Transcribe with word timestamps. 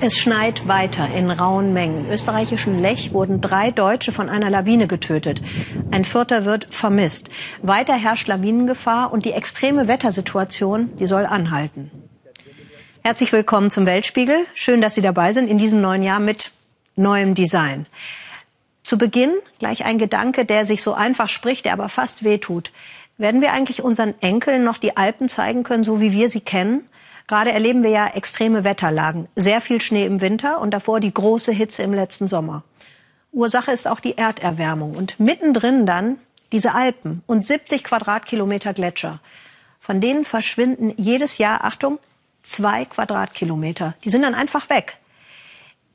Es 0.00 0.16
schneit 0.16 0.68
weiter 0.68 1.08
in 1.10 1.30
rauen 1.30 1.72
Mengen. 1.72 2.06
Im 2.06 2.12
österreichischen 2.12 2.80
Lech 2.80 3.12
wurden 3.12 3.40
drei 3.40 3.72
Deutsche 3.72 4.12
von 4.12 4.28
einer 4.28 4.48
Lawine 4.48 4.86
getötet. 4.86 5.42
Ein 5.90 6.04
vierter 6.04 6.44
wird 6.44 6.72
vermisst. 6.72 7.30
Weiter 7.62 7.94
herrscht 7.94 8.28
Lawinengefahr 8.28 9.12
und 9.12 9.24
die 9.24 9.32
extreme 9.32 9.88
Wettersituation, 9.88 10.96
die 10.96 11.06
soll 11.06 11.26
anhalten. 11.26 11.90
Herzlich 13.02 13.32
willkommen 13.32 13.70
zum 13.70 13.86
Weltspiegel. 13.86 14.46
Schön, 14.54 14.80
dass 14.80 14.94
Sie 14.94 15.02
dabei 15.02 15.32
sind 15.32 15.50
in 15.50 15.58
diesem 15.58 15.80
neuen 15.80 16.02
Jahr 16.02 16.20
mit 16.20 16.52
neuem 16.94 17.34
Design. 17.34 17.86
Zu 18.82 18.96
Beginn 18.96 19.34
gleich 19.58 19.84
ein 19.84 19.98
Gedanke, 19.98 20.44
der 20.44 20.64
sich 20.64 20.82
so 20.82 20.94
einfach 20.94 21.28
spricht, 21.28 21.66
der 21.66 21.74
aber 21.74 21.88
fast 21.88 22.24
wehtut. 22.24 22.70
Werden 23.18 23.42
wir 23.42 23.52
eigentlich 23.52 23.82
unseren 23.82 24.14
Enkeln 24.20 24.62
noch 24.62 24.78
die 24.78 24.96
Alpen 24.96 25.28
zeigen 25.28 25.64
können, 25.64 25.82
so 25.82 26.00
wie 26.00 26.12
wir 26.12 26.30
sie 26.30 26.40
kennen? 26.40 26.88
Gerade 27.26 27.50
erleben 27.50 27.82
wir 27.82 27.90
ja 27.90 28.06
extreme 28.06 28.62
Wetterlagen. 28.62 29.26
Sehr 29.34 29.60
viel 29.60 29.80
Schnee 29.80 30.06
im 30.06 30.20
Winter 30.20 30.60
und 30.60 30.70
davor 30.70 31.00
die 31.00 31.12
große 31.12 31.50
Hitze 31.52 31.82
im 31.82 31.92
letzten 31.92 32.28
Sommer. 32.28 32.62
Ursache 33.32 33.72
ist 33.72 33.88
auch 33.88 34.00
die 34.00 34.16
Erderwärmung 34.16 34.94
und 34.94 35.18
mittendrin 35.18 35.84
dann 35.84 36.18
diese 36.52 36.74
Alpen 36.74 37.22
und 37.26 37.44
70 37.44 37.84
Quadratkilometer 37.84 38.72
Gletscher. 38.72 39.20
Von 39.80 40.00
denen 40.00 40.24
verschwinden 40.24 40.94
jedes 40.96 41.38
Jahr, 41.38 41.64
Achtung, 41.64 41.98
zwei 42.44 42.84
Quadratkilometer. 42.84 43.94
Die 44.04 44.10
sind 44.10 44.22
dann 44.22 44.34
einfach 44.34 44.70
weg. 44.70 44.96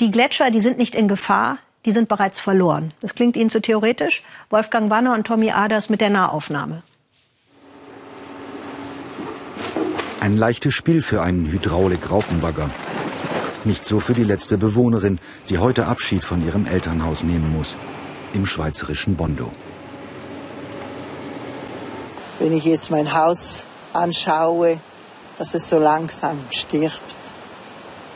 Die 0.02 0.12
Gletscher, 0.12 0.52
die 0.52 0.62
sind 0.62 0.78
nicht 0.78 0.94
in 0.94 1.08
Gefahr, 1.08 1.58
die 1.86 1.94
sind 1.94 2.10
bereits 2.10 2.40
verloren. 2.40 2.94
Das 3.02 3.16
klingt 3.16 3.38
Ihnen 3.38 3.50
zu 3.50 3.62
theoretisch? 3.62 4.24
Wolfgang 4.50 4.90
Banner 4.90 5.14
und 5.14 5.26
Tommy 5.26 5.52
Aders 5.52 5.90
mit 5.90 6.02
der 6.02 6.10
Nahaufnahme. 6.10 6.84
Ein 10.20 10.38
leichtes 10.38 10.74
Spiel 10.74 11.02
für 11.02 11.22
einen 11.22 11.52
Hydraulik-Raupenbagger. 11.52 12.70
Nicht 13.66 13.86
so 13.86 14.00
für 14.00 14.14
die 14.14 14.24
letzte 14.24 14.58
Bewohnerin, 14.58 15.20
die 15.50 15.58
heute 15.58 15.88
Abschied 15.88 16.24
von 16.24 16.46
ihrem 16.46 16.66
Elternhaus 16.66 17.24
nehmen 17.24 17.52
muss. 17.52 17.76
Im 18.34 18.46
schweizerischen 18.46 19.16
Bondo. 19.16 19.52
Wenn 22.40 22.54
ich 22.54 22.66
jetzt 22.66 22.90
mein 22.90 23.14
Haus 23.14 23.66
anschaue, 23.94 24.80
dass 25.38 25.54
es 25.54 25.70
so 25.70 25.80
langsam 25.80 26.40
stirbt. 26.52 27.00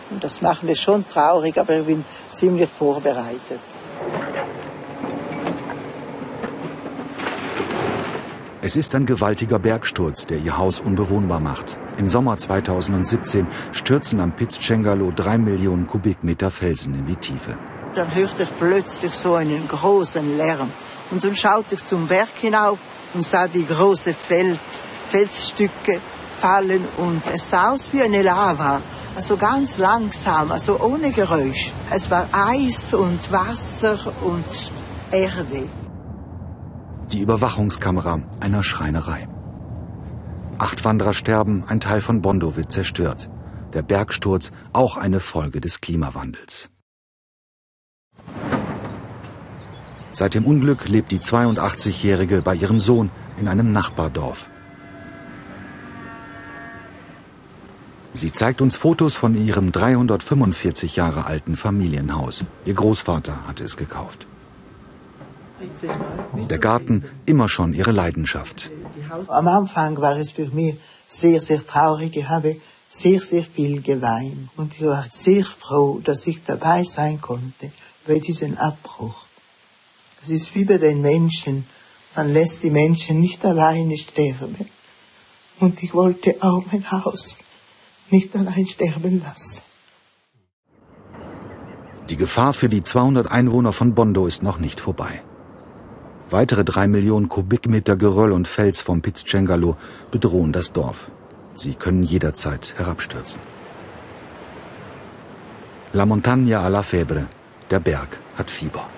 Und 0.10 0.24
das 0.24 0.42
macht 0.42 0.64
mich 0.64 0.80
schon 0.80 1.08
traurig, 1.08 1.58
aber 1.58 1.78
ich 1.80 1.86
bin 1.86 2.06
ziemlich 2.34 2.70
vorbereitet. 2.70 3.60
Es 8.68 8.76
ist 8.76 8.94
ein 8.96 9.06
gewaltiger 9.06 9.60
Bergsturz, 9.60 10.26
der 10.26 10.40
ihr 10.40 10.58
Haus 10.58 10.82
unbewohnbar 10.82 11.40
macht. 11.40 11.80
Im 11.96 12.10
Sommer 12.10 12.38
2017 12.38 13.48
stürzen 13.72 14.20
am 14.20 14.34
Piz 14.34 14.60
Cengalo 14.60 15.14
drei 15.16 15.38
Millionen 15.38 15.88
Kubikmeter 15.88 16.52
Felsen 16.52 16.94
in 16.94 17.06
die 17.06 17.16
Tiefe. 17.16 17.58
Dann 17.96 18.14
hörte 18.14 18.44
ich 18.44 18.50
plötzlich 18.60 19.14
so 19.14 19.36
einen 19.36 19.70
großen 19.70 20.36
Lärm. 20.36 20.70
Und 21.12 21.24
dann 21.24 21.34
schaute 21.38 21.76
ich 21.76 21.86
zum 21.86 22.08
Berg 22.08 22.36
hinauf 22.42 22.78
und 23.14 23.24
sah 23.26 23.48
die 23.48 23.66
großen 23.66 24.14
Feld, 24.14 24.60
Felsstücke 25.12 26.02
fallen 26.42 26.84
und 26.98 27.22
es 27.34 27.50
sah 27.50 27.72
aus 27.72 27.88
wie 27.94 28.02
eine 28.02 28.22
Lava. 28.22 28.82
Also 29.16 29.38
ganz 29.38 29.78
langsam, 29.78 30.52
also 30.52 30.78
ohne 30.82 31.14
Geräusch. 31.14 31.72
Es 31.90 32.12
war 32.12 32.28
Eis 32.34 32.94
und 32.94 33.32
Wasser 33.32 33.98
und 34.26 34.72
Erde 35.10 35.70
die 37.12 37.22
Überwachungskamera 37.22 38.22
einer 38.40 38.64
Schreinerei. 38.64 39.28
Acht 40.58 40.84
Wanderer 40.86 41.14
sterben, 41.14 41.64
ein 41.68 41.80
Teil 41.80 42.02
von 42.02 42.22
Bondo 42.22 42.56
wird 42.56 42.72
zerstört. 42.72 43.30
Der 43.74 43.82
Bergsturz 43.82 44.52
auch 44.74 44.98
eine 44.98 45.20
Folge 45.20 45.62
des 45.62 45.82
Klimawandels. 45.82 46.70
Seit 50.12 50.34
dem 50.34 50.46
Unglück 50.46 50.88
lebt 50.88 51.12
die 51.12 51.20
82-Jährige 51.20 52.42
bei 52.42 52.56
ihrem 52.56 52.80
Sohn 52.80 53.12
in 53.40 53.48
einem 53.48 53.72
Nachbardorf. 53.72 54.50
Sie 58.14 58.34
zeigt 58.34 58.62
uns 58.62 58.78
Fotos 58.78 59.16
von 59.16 59.36
ihrem 59.36 59.72
345 59.72 60.96
Jahre 60.96 61.28
alten 61.28 61.56
Familienhaus. 61.56 62.46
Ihr 62.66 62.74
Großvater 62.74 63.48
hatte 63.48 63.64
es 63.64 63.78
gekauft. 63.78 64.26
Der 66.50 66.60
Garten 66.60 67.06
immer 67.26 67.50
schon 67.50 67.74
ihre 67.74 67.92
Leidenschaft. 67.92 68.70
Am 69.28 69.48
Anfang 69.48 70.00
war 70.00 70.18
es 70.18 70.32
für 70.32 70.48
mich 70.48 70.76
sehr, 71.08 71.42
sehr 71.42 71.66
traurig. 71.66 72.16
Ich 72.16 72.28
habe 72.28 72.58
sehr, 72.90 73.20
sehr 73.20 73.44
viel 73.44 73.82
geweint. 73.82 74.50
Und 74.56 74.76
ich 74.76 74.86
war 74.86 75.06
sehr 75.10 75.46
froh, 75.46 76.00
dass 76.04 76.28
ich 76.28 76.44
dabei 76.44 76.84
sein 76.84 77.20
konnte 77.22 77.72
bei 78.06 78.20
diesem 78.20 78.58
Abbruch. 78.58 79.26
Es 80.24 80.30
ist 80.30 80.56
wie 80.56 80.66
bei 80.66 80.78
den 80.78 81.02
Menschen. 81.02 81.66
Man 82.16 82.34
lässt 82.34 82.64
die 82.64 82.72
Menschen 82.72 83.20
nicht 83.20 83.46
alleine 83.46 83.98
sterben. 83.98 84.56
Und 85.60 85.82
ich 85.84 85.94
wollte 85.94 86.36
auch 86.40 86.64
mein 86.72 86.90
Haus 86.92 87.40
nicht 88.10 88.36
allein 88.36 88.68
sterben 88.68 89.22
lassen. 89.24 89.62
Die 92.10 92.16
Gefahr 92.16 92.54
für 92.54 92.70
die 92.70 92.84
200 92.84 93.30
Einwohner 93.30 93.74
von 93.74 93.94
Bondo 93.94 94.28
ist 94.28 94.42
noch 94.42 94.60
nicht 94.60 94.80
vorbei. 94.80 95.22
Weitere 96.30 96.66
drei 96.66 96.90
Millionen 96.90 97.30
Kubikmeter 97.30 97.96
Geröll 97.96 98.34
und 98.34 98.50
Fels 98.50 98.82
vom 98.82 99.02
Pizzcengalo 99.02 99.78
bedrohen 100.12 100.52
das 100.52 100.74
Dorf. 100.74 101.10
Sie 101.56 101.74
können 101.74 102.04
jederzeit 102.04 102.74
herabstürzen. 102.78 103.40
La 105.94 106.06
Montagna 106.06 106.60
a 106.60 106.68
la 106.68 106.84
Febre. 106.84 107.28
Der 107.72 107.80
Berg 107.80 108.20
hat 108.38 108.52
Fieber. 108.52 108.90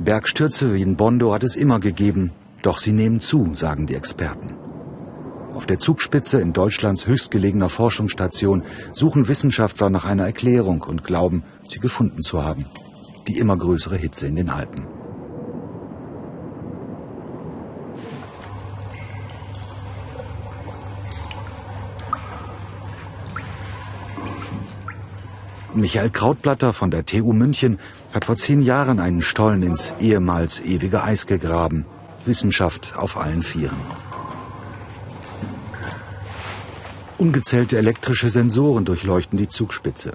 Bergstürze 0.00 0.74
wie 0.74 0.82
in 0.82 0.96
Bondo 0.96 1.32
hat 1.32 1.44
es 1.44 1.54
immer 1.54 1.78
gegeben, 1.78 2.32
doch 2.62 2.78
sie 2.78 2.90
nehmen 2.90 3.20
zu, 3.20 3.54
sagen 3.54 3.86
die 3.86 3.94
Experten. 3.94 4.54
Auf 5.54 5.66
der 5.66 5.78
Zugspitze 5.78 6.40
in 6.40 6.52
Deutschlands 6.52 7.06
höchstgelegener 7.06 7.68
Forschungsstation 7.68 8.64
suchen 8.92 9.28
Wissenschaftler 9.28 9.88
nach 9.88 10.04
einer 10.04 10.26
Erklärung 10.26 10.82
und 10.82 11.04
glauben, 11.04 11.44
sie 11.68 11.78
gefunden 11.78 12.22
zu 12.22 12.42
haben 12.42 12.66
die 13.28 13.38
immer 13.38 13.56
größere 13.56 13.96
Hitze 13.96 14.26
in 14.26 14.36
den 14.36 14.50
Alpen. 14.50 14.86
Michael 25.74 26.10
Krautblatter 26.10 26.74
von 26.74 26.90
der 26.90 27.06
TU 27.06 27.32
München 27.32 27.78
hat 28.12 28.26
vor 28.26 28.36
zehn 28.36 28.60
Jahren 28.60 29.00
einen 29.00 29.22
Stollen 29.22 29.62
ins 29.62 29.94
ehemals 30.00 30.60
ewige 30.60 31.02
Eis 31.02 31.26
gegraben. 31.26 31.86
Wissenschaft 32.26 32.94
auf 32.96 33.16
allen 33.16 33.42
Vieren. 33.42 33.80
Ungezählte 37.16 37.78
elektrische 37.78 38.28
Sensoren 38.30 38.84
durchleuchten 38.84 39.38
die 39.38 39.48
Zugspitze. 39.48 40.12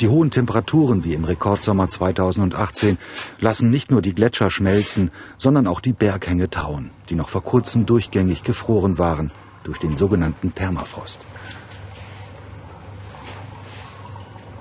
Die 0.00 0.08
hohen 0.08 0.30
Temperaturen 0.30 1.04
wie 1.04 1.14
im 1.14 1.24
Rekordsommer 1.24 1.88
2018 1.88 2.98
lassen 3.38 3.70
nicht 3.70 3.90
nur 3.90 4.02
die 4.02 4.14
Gletscher 4.14 4.50
schmelzen, 4.50 5.10
sondern 5.38 5.66
auch 5.66 5.80
die 5.80 5.92
Berghänge 5.92 6.50
tauen, 6.50 6.90
die 7.08 7.14
noch 7.14 7.28
vor 7.28 7.42
kurzem 7.42 7.86
durchgängig 7.86 8.42
gefroren 8.42 8.98
waren 8.98 9.30
durch 9.64 9.78
den 9.78 9.96
sogenannten 9.96 10.52
Permafrost. 10.52 11.20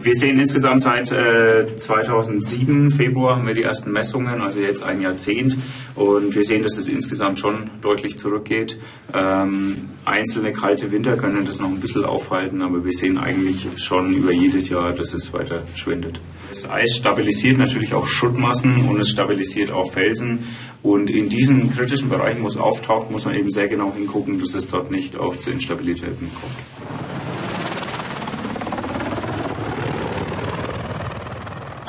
Wir 0.02 0.14
sehen 0.14 0.40
insgesamt 0.40 0.82
seit 0.82 1.12
äh, 1.12 1.76
2007, 1.76 2.90
Februar, 2.90 3.36
haben 3.36 3.48
wir 3.48 3.54
die 3.54 3.64
ersten 3.64 3.92
Messungen, 3.92 4.42
also 4.42 4.60
jetzt 4.60 4.82
ein 4.82 5.02
Jahrzehnt. 5.02 5.58
Und 5.96 6.34
wir 6.36 6.44
sehen, 6.44 6.64
dass 6.64 6.78
es 6.78 6.88
insgesamt 6.88 7.40
schon 7.40 7.70
deutlich 7.82 8.18
zurückgeht. 8.18 8.78
Ähm, 9.14 9.90
einzelne 10.06 10.54
kalte 10.54 10.92
Winter 10.92 11.18
können 11.18 11.46
das 11.46 11.60
noch 11.60 11.68
ein 11.68 11.82
bisschen 11.82 12.06
aufhalten, 12.06 12.62
aber 12.62 12.86
wir 12.86 12.94
sehen 12.94 13.18
eigentlich 13.18 13.68
schon 13.76 14.14
über 14.14 14.32
jedes 14.32 14.70
Jahr, 14.70 14.94
dass 14.94 15.14
es 15.14 15.34
weiter 15.34 15.64
schwindet. 15.76 16.22
Das 16.50 16.70
Eis 16.70 16.96
stabilisiert 16.96 17.58
natürlich 17.58 17.94
auch 17.94 18.08
Schuttmassen 18.08 18.88
und 18.88 19.02
es 19.02 19.10
stabilisiert 19.10 19.70
auch 19.70 19.92
Felsen. 19.92 20.46
Und 20.82 21.10
in 21.10 21.28
diesen 21.28 21.76
kritischen 21.76 22.08
Bereichen, 22.08 22.42
wo 22.42 22.48
es 22.48 22.56
auftaucht, 22.56 23.12
muss 23.12 23.26
man 23.26 23.36
eben 23.36 23.52
sehr 23.52 23.68
genau 23.68 23.94
hingucken, 23.94 24.40
dass 24.40 24.54
es 24.54 24.68
dort 24.70 24.92
nicht 24.92 25.18
auch 25.18 25.36
zu 25.36 25.50
Instabilitäten 25.52 26.30
kommt. 26.40 27.29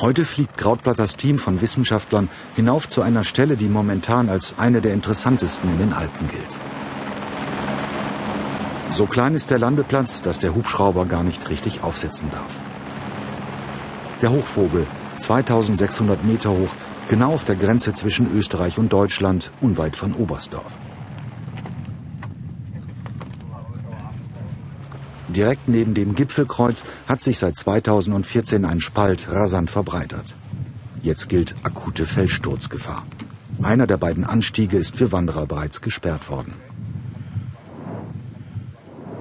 Heute 0.01 0.25
fliegt 0.25 0.57
Krautblatters 0.57 1.15
Team 1.15 1.39
von 1.39 1.61
Wissenschaftlern 1.61 2.27
hinauf 2.55 2.89
zu 2.89 3.01
einer 3.01 3.23
Stelle, 3.23 3.55
die 3.55 3.69
momentan 3.69 4.29
als 4.29 4.57
eine 4.57 4.81
der 4.81 4.93
interessantesten 4.93 5.69
in 5.71 5.77
den 5.77 5.93
Alpen 5.93 6.27
gilt. 6.27 6.59
So 8.91 9.05
klein 9.05 9.35
ist 9.35 9.51
der 9.51 9.59
Landeplatz, 9.59 10.21
dass 10.21 10.39
der 10.39 10.55
Hubschrauber 10.55 11.05
gar 11.05 11.23
nicht 11.23 11.49
richtig 11.49 11.83
aufsetzen 11.83 12.29
darf. 12.31 12.59
Der 14.21 14.31
Hochvogel, 14.31 14.87
2600 15.19 16.25
Meter 16.25 16.49
hoch, 16.49 16.75
Genau 17.11 17.33
auf 17.33 17.43
der 17.43 17.57
Grenze 17.57 17.91
zwischen 17.91 18.31
Österreich 18.33 18.77
und 18.77 18.93
Deutschland, 18.93 19.51
unweit 19.59 19.97
von 19.97 20.13
Oberstdorf. 20.13 20.77
Direkt 25.31 25.69
neben 25.69 25.93
dem 25.93 26.15
Gipfelkreuz 26.15 26.83
hat 27.07 27.21
sich 27.21 27.39
seit 27.39 27.55
2014 27.55 28.65
ein 28.65 28.81
Spalt 28.81 29.27
rasant 29.29 29.71
verbreitert. 29.71 30.35
Jetzt 31.01 31.29
gilt 31.29 31.55
akute 31.63 32.05
Felssturzgefahr. 32.05 33.05
Einer 33.61 33.87
der 33.87 33.97
beiden 33.97 34.23
Anstiege 34.23 34.77
ist 34.77 34.97
für 34.97 35.11
Wanderer 35.11 35.45
bereits 35.45 35.81
gesperrt 35.81 36.29
worden. 36.29 36.53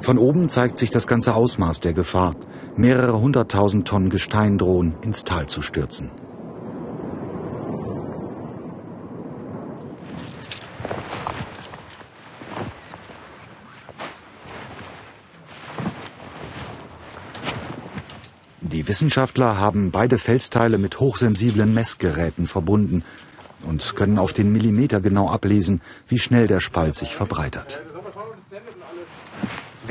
Von 0.01 0.19
oben 0.19 0.49
zeigt 0.49 0.79
sich 0.79 0.91
das 0.91 1.07
ganze 1.07 1.35
Ausmaß 1.35 1.81
der 1.81 1.93
Gefahr. 1.93 2.35
Mehrere 2.77 3.21
hunderttausend 3.21 3.87
Tonnen 3.87 4.11
Gestein 4.11 4.59
drohen 4.59 4.95
ins 5.03 5.25
Tal 5.25 5.47
zu 5.47 5.63
stürzen. 5.63 6.11
Wissenschaftler 18.91 19.57
haben 19.57 19.93
beide 19.93 20.19
Felsteile 20.19 20.77
mit 20.77 20.99
hochsensiblen 20.99 21.73
Messgeräten 21.73 22.49
verbunden 22.49 23.05
und 23.63 23.95
können 23.95 24.19
auf 24.19 24.33
den 24.33 24.51
Millimeter 24.51 25.01
genau 25.01 25.31
ablesen, 25.31 25.81
wie 26.09 26.19
schnell 26.19 26.49
der 26.49 26.59
Spalt 26.59 26.97
sich 26.97 27.15
verbreitert. 27.15 27.83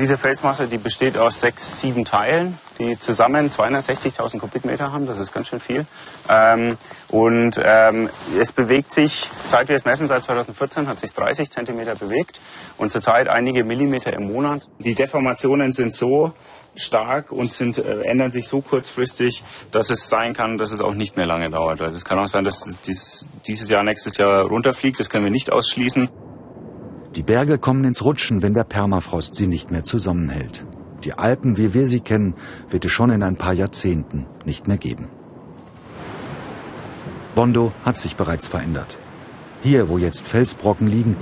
Diese 0.00 0.16
Felsmasse, 0.16 0.66
die 0.66 0.78
besteht 0.78 1.18
aus 1.18 1.42
sechs, 1.42 1.78
sieben 1.78 2.06
Teilen, 2.06 2.58
die 2.78 2.98
zusammen 2.98 3.50
260.000 3.50 4.38
Kubikmeter 4.38 4.92
haben. 4.92 5.06
Das 5.06 5.18
ist 5.18 5.30
ganz 5.30 5.48
schön 5.48 5.60
viel. 5.60 5.84
Ähm, 6.26 6.78
und 7.08 7.60
ähm, 7.62 8.08
es 8.40 8.50
bewegt 8.50 8.94
sich, 8.94 9.28
seit 9.50 9.68
wir 9.68 9.76
es 9.76 9.84
messen, 9.84 10.08
seit 10.08 10.24
2014, 10.24 10.88
hat 10.88 10.98
sich 10.98 11.12
30 11.12 11.50
Zentimeter 11.50 11.96
bewegt 11.96 12.40
und 12.78 12.90
zurzeit 12.90 13.28
einige 13.28 13.62
Millimeter 13.62 14.14
im 14.14 14.32
Monat. 14.32 14.66
Die 14.78 14.94
Deformationen 14.94 15.74
sind 15.74 15.94
so 15.94 16.32
stark 16.74 17.30
und 17.30 17.52
sind, 17.52 17.76
äh, 17.76 18.00
ändern 18.04 18.30
sich 18.30 18.48
so 18.48 18.62
kurzfristig, 18.62 19.44
dass 19.70 19.90
es 19.90 20.08
sein 20.08 20.32
kann, 20.32 20.56
dass 20.56 20.72
es 20.72 20.80
auch 20.80 20.94
nicht 20.94 21.18
mehr 21.18 21.26
lange 21.26 21.50
dauert. 21.50 21.82
Also 21.82 21.98
es 21.98 22.06
kann 22.06 22.18
auch 22.18 22.26
sein, 22.26 22.44
dass 22.44 22.74
dies, 22.86 23.28
dieses 23.46 23.68
Jahr, 23.68 23.82
nächstes 23.82 24.16
Jahr 24.16 24.46
runterfliegt. 24.46 24.98
Das 24.98 25.10
können 25.10 25.24
wir 25.24 25.30
nicht 25.30 25.52
ausschließen. 25.52 26.08
Die 27.16 27.24
Berge 27.24 27.58
kommen 27.58 27.84
ins 27.84 28.04
Rutschen, 28.04 28.40
wenn 28.40 28.54
der 28.54 28.62
Permafrost 28.62 29.34
sie 29.34 29.48
nicht 29.48 29.72
mehr 29.72 29.82
zusammenhält. 29.82 30.64
Die 31.02 31.14
Alpen, 31.14 31.56
wie 31.56 31.74
wir 31.74 31.88
sie 31.88 32.00
kennen, 32.00 32.34
wird 32.68 32.84
es 32.84 32.92
schon 32.92 33.10
in 33.10 33.24
ein 33.24 33.36
paar 33.36 33.52
Jahrzehnten 33.52 34.26
nicht 34.44 34.68
mehr 34.68 34.78
geben. 34.78 35.08
Bondo 37.34 37.72
hat 37.84 37.98
sich 37.98 38.14
bereits 38.14 38.46
verändert. 38.46 38.96
Hier, 39.62 39.88
wo 39.88 39.98
jetzt 39.98 40.28
Felsbrocken 40.28 40.86
liegen, 40.86 41.16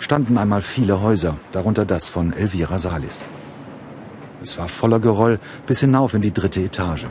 standen 0.00 0.38
einmal 0.38 0.62
viele 0.62 1.00
Häuser, 1.02 1.36
darunter 1.52 1.84
das 1.84 2.08
von 2.08 2.32
Elvira 2.32 2.78
Salis. 2.78 3.20
Es 4.42 4.58
war 4.58 4.68
voller 4.68 4.98
Geröll 4.98 5.38
bis 5.66 5.80
hinauf 5.80 6.14
in 6.14 6.22
die 6.22 6.34
dritte 6.34 6.60
Etage. 6.60 7.06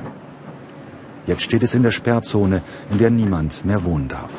Jetzt 1.26 1.44
steht 1.44 1.64
es 1.64 1.76
in 1.76 1.84
der 1.84 1.92
Sperrzone, 1.92 2.62
in 2.90 2.98
der 2.98 3.10
niemand 3.10 3.64
mehr 3.66 3.84
wohnen 3.84 4.08
darf. 4.08 4.32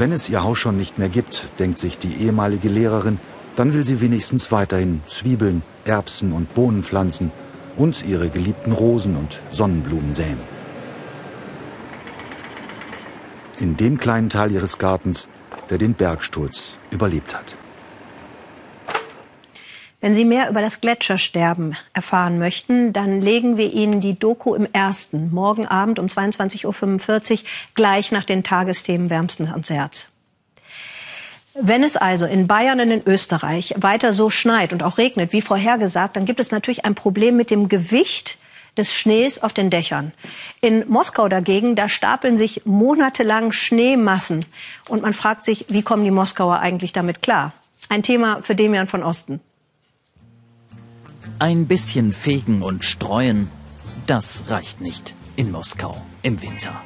Wenn 0.00 0.12
es 0.12 0.30
ihr 0.30 0.42
Haus 0.42 0.56
schon 0.56 0.78
nicht 0.78 0.96
mehr 0.96 1.10
gibt, 1.10 1.46
denkt 1.58 1.78
sich 1.78 1.98
die 1.98 2.22
ehemalige 2.24 2.70
Lehrerin, 2.70 3.20
dann 3.54 3.74
will 3.74 3.84
sie 3.84 4.00
wenigstens 4.00 4.50
weiterhin 4.50 5.02
Zwiebeln, 5.06 5.62
Erbsen 5.84 6.32
und 6.32 6.54
Bohnen 6.54 6.82
pflanzen 6.82 7.30
und 7.76 8.02
ihre 8.06 8.30
geliebten 8.30 8.72
Rosen 8.72 9.14
und 9.14 9.42
Sonnenblumen 9.52 10.14
säen. 10.14 10.38
In 13.58 13.76
dem 13.76 13.98
kleinen 13.98 14.30
Teil 14.30 14.52
ihres 14.52 14.78
Gartens, 14.78 15.28
der 15.68 15.76
den 15.76 15.92
Bergsturz 15.92 16.76
überlebt 16.90 17.36
hat. 17.36 17.54
Wenn 20.00 20.14
Sie 20.14 20.24
mehr 20.24 20.48
über 20.48 20.62
das 20.62 20.80
Gletschersterben 20.80 21.76
erfahren 21.92 22.38
möchten, 22.38 22.94
dann 22.94 23.20
legen 23.20 23.58
wir 23.58 23.70
Ihnen 23.70 24.00
die 24.00 24.18
Doku 24.18 24.54
im 24.54 24.66
ersten, 24.72 25.30
morgen 25.30 25.66
Abend 25.66 25.98
um 25.98 26.06
22.45 26.06 27.32
Uhr, 27.32 27.38
gleich 27.74 28.10
nach 28.10 28.24
den 28.24 28.42
Tagesthemen 28.42 29.10
wärmstens 29.10 29.50
ans 29.50 29.68
Herz. 29.68 30.08
Wenn 31.52 31.82
es 31.82 31.98
also 31.98 32.24
in 32.24 32.46
Bayern 32.46 32.80
und 32.80 32.90
in 32.90 33.06
Österreich 33.06 33.74
weiter 33.76 34.14
so 34.14 34.30
schneit 34.30 34.72
und 34.72 34.82
auch 34.82 34.96
regnet, 34.96 35.34
wie 35.34 35.42
vorhergesagt, 35.42 36.16
dann 36.16 36.24
gibt 36.24 36.40
es 36.40 36.50
natürlich 36.50 36.86
ein 36.86 36.94
Problem 36.94 37.36
mit 37.36 37.50
dem 37.50 37.68
Gewicht 37.68 38.38
des 38.78 38.94
Schnees 38.94 39.42
auf 39.42 39.52
den 39.52 39.68
Dächern. 39.68 40.12
In 40.62 40.88
Moskau 40.88 41.28
dagegen, 41.28 41.76
da 41.76 41.90
stapeln 41.90 42.38
sich 42.38 42.62
monatelang 42.64 43.52
Schneemassen. 43.52 44.46
Und 44.88 45.02
man 45.02 45.12
fragt 45.12 45.44
sich, 45.44 45.66
wie 45.68 45.82
kommen 45.82 46.04
die 46.04 46.10
Moskauer 46.10 46.60
eigentlich 46.60 46.92
damit 46.92 47.20
klar? 47.20 47.52
Ein 47.90 48.02
Thema 48.02 48.40
für 48.42 48.54
Demian 48.54 48.86
von 48.86 49.02
Osten. 49.02 49.40
Ein 51.38 51.66
bisschen 51.66 52.12
fegen 52.12 52.62
und 52.62 52.84
streuen, 52.84 53.48
das 54.06 54.44
reicht 54.48 54.80
nicht 54.80 55.14
in 55.36 55.50
Moskau 55.50 55.94
im 56.22 56.40
Winter. 56.42 56.82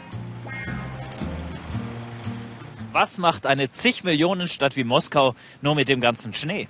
Was 2.93 3.19
macht 3.19 3.46
eine 3.46 3.73
zig 3.73 4.05
Millionen 4.05 4.46
Stadt 4.46 4.76
wie 4.76 4.85
Moskau 4.85 5.35
nur 5.62 5.75
mit 5.75 5.88
dem 5.88 6.00
ganzen 6.00 6.32
Schnee? 6.32 6.69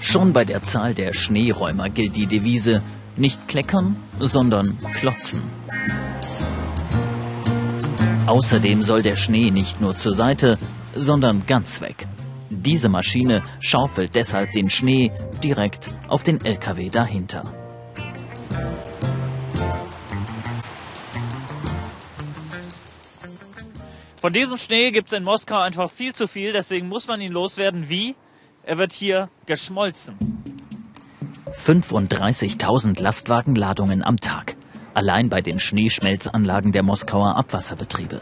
Schon 0.00 0.32
bei 0.32 0.44
der 0.44 0.62
Zahl 0.62 0.94
der 0.94 1.12
Schneeräumer 1.12 1.88
gilt 1.88 2.14
die 2.16 2.26
Devise 2.26 2.82
nicht 3.16 3.48
kleckern, 3.48 3.96
sondern 4.20 4.78
klotzen. 4.94 5.42
Außerdem 8.26 8.82
soll 8.82 9.02
der 9.02 9.16
Schnee 9.16 9.50
nicht 9.50 9.80
nur 9.80 9.96
zur 9.96 10.14
Seite, 10.14 10.58
sondern 10.94 11.46
ganz 11.46 11.80
weg. 11.80 12.06
Diese 12.50 12.88
Maschine 12.88 13.42
schaufelt 13.60 14.14
deshalb 14.14 14.52
den 14.52 14.70
Schnee 14.70 15.10
direkt 15.42 15.88
auf 16.08 16.22
den 16.22 16.44
LKW 16.44 16.88
dahinter. 16.90 17.42
Von 24.16 24.32
diesem 24.32 24.56
Schnee 24.56 24.90
gibt 24.90 25.08
es 25.08 25.16
in 25.16 25.22
Moskau 25.22 25.60
einfach 25.60 25.90
viel 25.90 26.12
zu 26.14 26.26
viel, 26.26 26.52
deswegen 26.52 26.88
muss 26.88 27.06
man 27.06 27.20
ihn 27.20 27.32
loswerden. 27.32 27.88
Wie? 27.88 28.16
Er 28.64 28.78
wird 28.78 28.92
hier 28.92 29.28
geschmolzen. 29.46 30.16
35.000 31.54 33.00
Lastwagenladungen 33.00 34.02
am 34.02 34.18
Tag. 34.18 34.56
Allein 34.94 35.28
bei 35.28 35.42
den 35.42 35.60
Schneeschmelzanlagen 35.60 36.72
der 36.72 36.82
Moskauer 36.82 37.36
Abwasserbetriebe. 37.36 38.20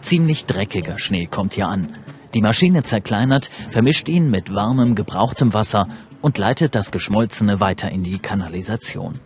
Ziemlich 0.00 0.46
dreckiger 0.46 0.98
Schnee 0.98 1.26
kommt 1.26 1.54
hier 1.54 1.68
an. 1.68 1.92
Die 2.34 2.42
Maschine 2.42 2.82
zerkleinert, 2.82 3.48
vermischt 3.70 4.08
ihn 4.08 4.28
mit 4.30 4.52
warmem, 4.52 4.94
gebrauchtem 4.94 5.54
Wasser 5.54 5.88
und 6.20 6.36
leitet 6.38 6.74
das 6.74 6.90
Geschmolzene 6.90 7.60
weiter 7.60 7.90
in 7.90 8.02
die 8.02 8.18
Kanalisation. 8.18 9.20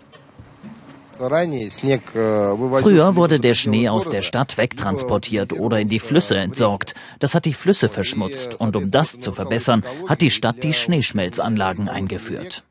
Früher 1.18 3.16
wurde 3.16 3.40
der 3.40 3.54
Schnee 3.54 3.88
aus 3.88 4.08
der 4.08 4.22
Stadt 4.22 4.56
wegtransportiert 4.56 5.52
oder 5.52 5.80
in 5.80 5.88
die 5.88 5.98
Flüsse 5.98 6.36
entsorgt. 6.36 6.94
Das 7.18 7.34
hat 7.34 7.44
die 7.44 7.54
Flüsse 7.54 7.88
verschmutzt 7.88 8.60
und 8.60 8.76
um 8.76 8.92
das 8.92 9.18
zu 9.18 9.32
verbessern, 9.32 9.84
hat 10.06 10.20
die 10.20 10.30
Stadt 10.30 10.62
die 10.62 10.72
Schneeschmelzanlagen 10.72 11.88
eingeführt. 11.88 12.62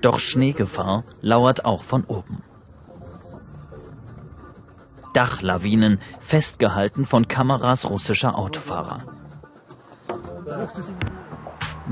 Doch 0.00 0.18
Schneegefahr 0.18 1.04
lauert 1.20 1.64
auch 1.66 1.82
von 1.82 2.04
oben. 2.04 2.42
Dachlawinen, 5.12 5.98
festgehalten 6.20 7.06
von 7.06 7.28
Kameras 7.28 7.88
russischer 7.88 8.38
Autofahrer. 8.38 9.04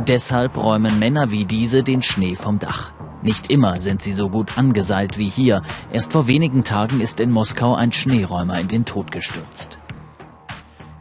Deshalb 0.06 0.56
räumen 0.56 0.98
Männer 0.98 1.30
wie 1.30 1.44
diese 1.44 1.82
den 1.82 2.02
Schnee 2.02 2.36
vom 2.36 2.58
Dach. 2.58 2.92
Nicht 3.22 3.50
immer 3.50 3.80
sind 3.80 4.00
sie 4.00 4.12
so 4.12 4.28
gut 4.28 4.56
angeseilt 4.56 5.18
wie 5.18 5.28
hier. 5.28 5.62
Erst 5.92 6.12
vor 6.12 6.28
wenigen 6.28 6.62
Tagen 6.62 7.00
ist 7.00 7.18
in 7.18 7.32
Moskau 7.32 7.74
ein 7.74 7.90
Schneeräumer 7.90 8.60
in 8.60 8.68
den 8.68 8.84
Tod 8.84 9.10
gestürzt. 9.10 9.78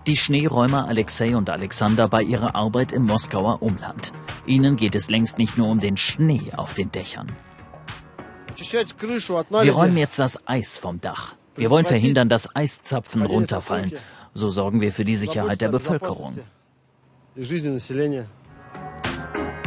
Die 0.08 0.16
Schneeräumer 0.16 0.88
Alexei 0.88 1.36
und 1.36 1.50
Alexander 1.50 2.08
bei 2.08 2.24
ihrer 2.24 2.56
Arbeit 2.56 2.92
im 2.92 3.04
Moskauer 3.06 3.62
Umland. 3.62 4.14
Ihnen 4.46 4.78
geht 4.78 4.96
es 4.96 5.10
längst 5.10 5.38
nicht 5.38 5.58
nur 5.58 5.68
um 5.68 5.80
den 5.80 5.98
Schnee 5.98 6.52
auf 6.56 6.74
den 6.74 6.92
Dächern. 6.92 7.28
Wir 8.58 9.74
räumen 9.74 9.98
jetzt 9.98 10.18
das 10.18 10.48
Eis 10.48 10.78
vom 10.78 11.00
Dach. 11.02 11.36
Wir 11.58 11.70
wollen 11.70 11.86
verhindern, 11.86 12.30
dass 12.30 12.56
Eiszapfen 12.56 13.26
runterfallen. 13.26 13.94
So 14.34 14.50
sorgen 14.50 14.82
wir 14.82 14.92
für 14.92 15.04
die 15.04 15.18
Sicherheit 15.18 15.62
der 15.62 15.70
Bevölkerung. 15.70 16.38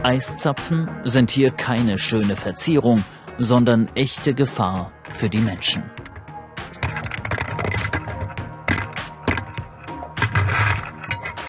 Eiszapfen 0.03 0.89
sind 1.05 1.31
hier 1.31 1.51
keine 1.51 1.99
schöne 1.99 2.37
Verzierung, 2.37 3.05
sondern 3.39 3.89
echte 3.95 4.33
Gefahr 4.35 4.93
für 5.11 5.29
die 5.29 5.39
Menschen. 5.39 5.83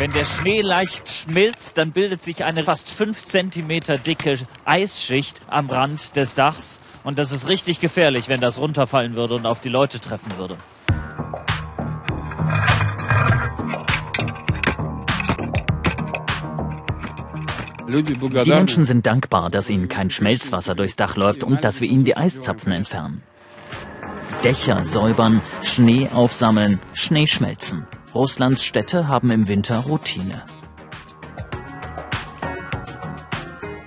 Wenn 0.02 0.14
der 0.14 0.26
Schnee 0.26 0.62
leicht 0.62 1.08
schmilzt, 1.08 1.78
dann 1.78 1.92
bildet 1.92 2.24
sich 2.24 2.44
eine 2.44 2.64
fast 2.64 2.90
fünf 2.90 3.24
Zentimeter 3.24 4.00
dicke 4.00 4.36
Eisschicht 4.66 5.42
am 5.46 5.70
Rand 5.70 6.16
des 6.16 6.34
Dachs. 6.34 6.80
Und 7.04 7.20
das 7.20 7.32
ist 7.32 7.48
richtig 7.48 7.80
gefährlich, 7.80 8.28
wenn 8.28 8.42
das 8.42 8.58
runterfallen 8.58 9.16
würde 9.16 9.36
und 9.36 9.46
auf 9.46 9.60
die 9.60 9.70
Leute 9.70 10.00
treffen 10.00 10.36
würde. 10.40 10.58
Die 17.88 18.50
Menschen 18.50 18.86
sind 18.86 19.06
dankbar, 19.06 19.52
dass 19.52 19.70
ihnen 19.70 19.88
kein 19.88 20.10
Schmelzwasser 20.10 20.74
durchs 20.74 20.96
Dach 20.96 21.16
läuft 21.16 21.44
und 21.44 21.64
dass 21.64 21.80
wir 21.80 21.88
ihnen 21.88 22.06
die 22.06 22.18
Eiszapfen 22.18 22.72
entfernen. 22.72 23.22
Dächer 24.44 24.84
säubern, 24.84 25.44
Schnee 25.62 26.10
aufsammeln, 26.12 26.80
Schnee 26.94 27.28
schmelzen. 27.28 27.86
Russlands 28.14 28.66
Städte 28.66 29.08
haben 29.08 29.32
im 29.32 29.48
Winter 29.48 29.80
Routine. 29.80 30.44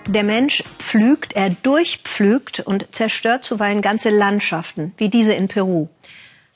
Der 0.07 0.23
Mensch 0.23 0.64
pflügt, 0.78 1.35
er 1.35 1.50
durchpflügt 1.50 2.61
und 2.61 2.95
zerstört 2.95 3.45
zuweilen 3.45 3.83
ganze 3.83 4.09
Landschaften, 4.09 4.95
wie 4.97 5.11
diese 5.11 5.35
in 5.35 5.49
Peru. 5.49 5.88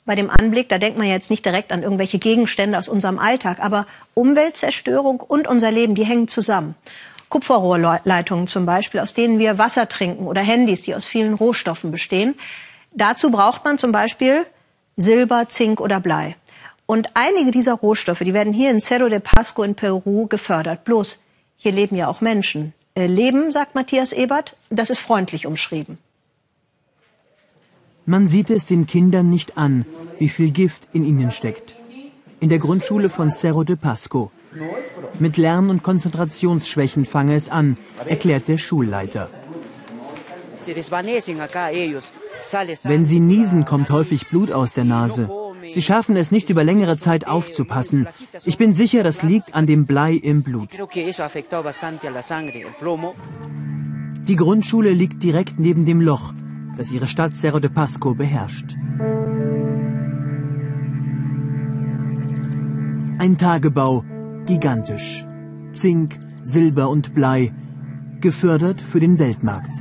Bei 0.05 0.15
dem 0.15 0.31
Anblick, 0.31 0.67
da 0.69 0.79
denkt 0.79 0.97
man 0.97 1.07
jetzt 1.07 1.29
nicht 1.29 1.45
direkt 1.45 1.71
an 1.71 1.83
irgendwelche 1.83 2.17
Gegenstände 2.17 2.79
aus 2.79 2.89
unserem 2.89 3.19
Alltag, 3.19 3.59
aber 3.59 3.85
Umweltzerstörung 4.15 5.19
und 5.19 5.47
unser 5.47 5.71
Leben, 5.71 5.93
die 5.93 6.05
hängen 6.05 6.27
zusammen. 6.27 6.73
Kupferrohrleitungen 7.29 8.47
zum 8.47 8.65
Beispiel, 8.65 9.01
aus 9.01 9.13
denen 9.13 9.37
wir 9.37 9.59
Wasser 9.59 9.87
trinken 9.87 10.25
oder 10.25 10.41
Handys, 10.41 10.81
die 10.81 10.95
aus 10.95 11.05
vielen 11.05 11.35
Rohstoffen 11.35 11.91
bestehen. 11.91 12.33
Dazu 12.93 13.29
braucht 13.29 13.63
man 13.63 13.77
zum 13.77 13.91
Beispiel 13.91 14.47
Silber, 14.97 15.47
Zink 15.49 15.79
oder 15.79 15.99
Blei. 15.99 16.35
Und 16.93 17.09
einige 17.13 17.51
dieser 17.51 17.75
Rohstoffe, 17.75 18.23
die 18.25 18.33
werden 18.33 18.51
hier 18.51 18.71
in 18.71 18.79
Cerro 18.81 19.09
de 19.09 19.19
Pasco 19.19 19.61
in 19.61 19.75
Peru 19.75 20.25
gefördert. 20.25 20.85
Bloß, 20.85 21.19
hier 21.55 21.71
leben 21.71 21.95
ja 21.95 22.07
auch 22.07 22.19
Menschen. 22.19 22.73
Äh, 22.95 23.05
leben, 23.05 23.51
sagt 23.51 23.75
Matthias 23.75 24.11
Ebert, 24.11 24.57
das 24.71 24.89
ist 24.89 24.97
freundlich 24.97 25.45
umschrieben. 25.45 25.99
Man 28.07 28.27
sieht 28.27 28.49
es 28.49 28.65
den 28.65 28.87
Kindern 28.87 29.29
nicht 29.29 29.55
an, 29.55 29.85
wie 30.17 30.29
viel 30.29 30.49
Gift 30.49 30.87
in 30.91 31.05
ihnen 31.05 31.29
steckt. 31.29 31.75
In 32.39 32.49
der 32.49 32.57
Grundschule 32.57 33.11
von 33.11 33.29
Cerro 33.29 33.63
de 33.63 33.75
Pasco. 33.75 34.31
Mit 35.19 35.37
Lern- 35.37 35.69
und 35.69 35.83
Konzentrationsschwächen 35.83 37.05
fange 37.05 37.35
es 37.35 37.49
an, 37.49 37.77
erklärt 38.07 38.47
der 38.47 38.57
Schulleiter. 38.57 39.29
Wenn 42.83 43.05
sie 43.05 43.19
niesen, 43.19 43.65
kommt 43.65 43.91
häufig 43.91 44.27
Blut 44.29 44.51
aus 44.51 44.73
der 44.73 44.85
Nase. 44.85 45.29
Sie 45.67 45.81
schaffen 45.81 46.15
es 46.15 46.31
nicht 46.31 46.49
über 46.49 46.63
längere 46.63 46.97
Zeit 46.97 47.27
aufzupassen. 47.27 48.07
Ich 48.45 48.57
bin 48.57 48.73
sicher, 48.73 49.03
das 49.03 49.23
liegt 49.23 49.55
an 49.55 49.65
dem 49.65 49.85
Blei 49.85 50.13
im 50.13 50.43
Blut. 50.43 50.69
Die 54.27 54.35
Grundschule 54.35 54.91
liegt 54.91 55.23
direkt 55.23 55.59
neben 55.59 55.85
dem 55.85 56.01
Loch, 56.01 56.33
das 56.77 56.91
ihre 56.91 57.07
Stadt 57.07 57.35
Cerro 57.35 57.59
de 57.59 57.69
Pasco 57.69 58.13
beherrscht. 58.15 58.75
Ein 63.19 63.37
Tagebau, 63.37 64.05
gigantisch. 64.45 65.25
Zink, 65.73 66.19
Silber 66.41 66.89
und 66.89 67.13
Blei, 67.13 67.51
gefördert 68.21 68.81
für 68.81 68.99
den 68.99 69.19
Weltmarkt. 69.19 69.75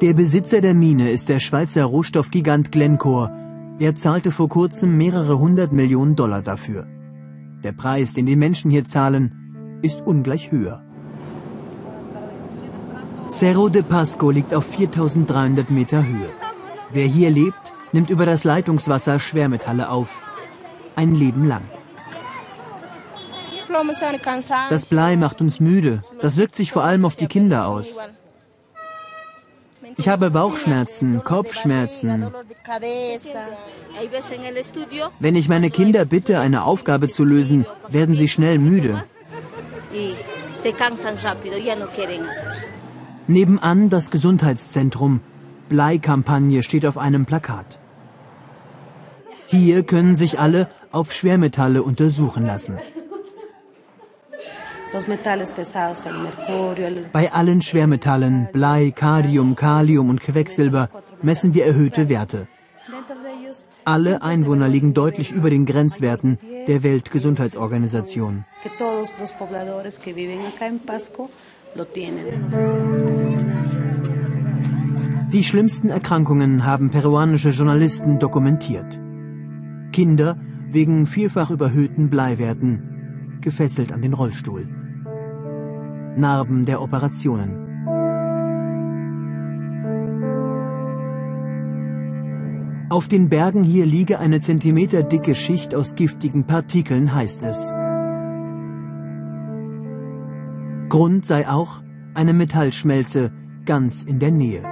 Der 0.00 0.14
Besitzer 0.14 0.62
der 0.62 0.72
Mine 0.72 1.10
ist 1.10 1.28
der 1.28 1.40
Schweizer 1.40 1.84
Rohstoffgigant 1.84 2.72
Glencore. 2.72 3.49
Er 3.80 3.94
zahlte 3.94 4.30
vor 4.30 4.50
kurzem 4.50 4.98
mehrere 4.98 5.38
hundert 5.38 5.72
Millionen 5.72 6.14
Dollar 6.14 6.42
dafür. 6.42 6.86
Der 7.64 7.72
Preis, 7.72 8.12
den 8.12 8.26
die 8.26 8.36
Menschen 8.36 8.70
hier 8.70 8.84
zahlen, 8.84 9.78
ist 9.80 10.02
ungleich 10.02 10.52
höher. 10.52 10.84
Cerro 13.30 13.70
de 13.70 13.82
Pasco 13.82 14.30
liegt 14.30 14.52
auf 14.52 14.66
4300 14.66 15.70
Meter 15.70 16.06
Höhe. 16.06 16.30
Wer 16.92 17.06
hier 17.06 17.30
lebt, 17.30 17.72
nimmt 17.92 18.10
über 18.10 18.26
das 18.26 18.44
Leitungswasser 18.44 19.18
Schwermetalle 19.18 19.88
auf. 19.88 20.22
Ein 20.94 21.14
Leben 21.14 21.48
lang. 21.48 21.62
Das 24.68 24.84
Blei 24.84 25.16
macht 25.16 25.40
uns 25.40 25.58
müde. 25.58 26.02
Das 26.20 26.36
wirkt 26.36 26.54
sich 26.54 26.70
vor 26.70 26.84
allem 26.84 27.06
auf 27.06 27.16
die 27.16 27.28
Kinder 27.28 27.66
aus. 27.66 27.96
Ich 29.96 30.08
habe 30.08 30.30
Bauchschmerzen, 30.30 31.22
Kopfschmerzen. 31.24 32.26
Wenn 35.18 35.36
ich 35.36 35.48
meine 35.48 35.70
Kinder 35.70 36.04
bitte, 36.04 36.40
eine 36.40 36.64
Aufgabe 36.64 37.08
zu 37.08 37.24
lösen, 37.24 37.66
werden 37.88 38.14
sie 38.14 38.28
schnell 38.28 38.58
müde. 38.58 39.02
Nebenan 43.26 43.88
das 43.88 44.10
Gesundheitszentrum. 44.10 45.20
Bleikampagne 45.68 46.62
steht 46.62 46.84
auf 46.86 46.98
einem 46.98 47.26
Plakat. 47.26 47.78
Hier 49.46 49.82
können 49.82 50.14
sich 50.14 50.38
alle 50.38 50.68
auf 50.92 51.12
Schwermetalle 51.12 51.82
untersuchen 51.82 52.46
lassen. 52.46 52.78
Bei 57.12 57.32
allen 57.32 57.62
Schwermetallen, 57.62 58.48
Blei, 58.52 58.90
Kadium, 58.90 59.54
Kalium 59.54 60.08
und 60.08 60.20
Quecksilber, 60.20 60.88
messen 61.22 61.54
wir 61.54 61.64
erhöhte 61.64 62.08
Werte. 62.08 62.48
Alle 63.84 64.22
Einwohner 64.22 64.68
liegen 64.68 64.94
deutlich 64.94 65.30
über 65.30 65.50
den 65.50 65.64
Grenzwerten 65.64 66.38
der 66.66 66.82
Weltgesundheitsorganisation. 66.82 68.44
Die 75.32 75.44
schlimmsten 75.44 75.88
Erkrankungen 75.88 76.64
haben 76.64 76.90
peruanische 76.90 77.50
Journalisten 77.50 78.18
dokumentiert. 78.18 78.98
Kinder 79.92 80.36
wegen 80.70 81.06
vielfach 81.06 81.50
überhöhten 81.50 82.10
Bleiwerten, 82.10 83.38
gefesselt 83.40 83.92
an 83.92 84.02
den 84.02 84.12
Rollstuhl. 84.12 84.79
Narben 86.16 86.66
der 86.66 86.82
Operationen. 86.82 87.70
Auf 92.90 93.06
den 93.06 93.28
Bergen 93.28 93.62
hier 93.62 93.86
liege 93.86 94.18
eine 94.18 94.40
zentimeterdicke 94.40 95.36
Schicht 95.36 95.74
aus 95.74 95.94
giftigen 95.94 96.44
Partikeln, 96.44 97.14
heißt 97.14 97.44
es. 97.44 97.72
Grund 100.88 101.24
sei 101.24 101.48
auch 101.48 101.82
eine 102.14 102.32
Metallschmelze 102.32 103.30
ganz 103.64 104.02
in 104.02 104.18
der 104.18 104.32
Nähe. 104.32 104.62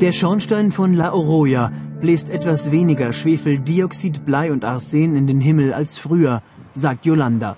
Der 0.00 0.12
Schornstein 0.12 0.72
von 0.72 0.94
La 0.94 1.12
Oroya 1.12 1.70
bläst 2.00 2.30
etwas 2.30 2.72
weniger 2.72 3.12
Schwefeldioxid, 3.12 4.24
Blei 4.24 4.50
und 4.50 4.64
Arsen 4.64 5.14
in 5.14 5.28
den 5.28 5.40
Himmel 5.40 5.72
als 5.72 5.98
früher, 5.98 6.42
sagt 6.74 7.06
Yolanda. 7.06 7.56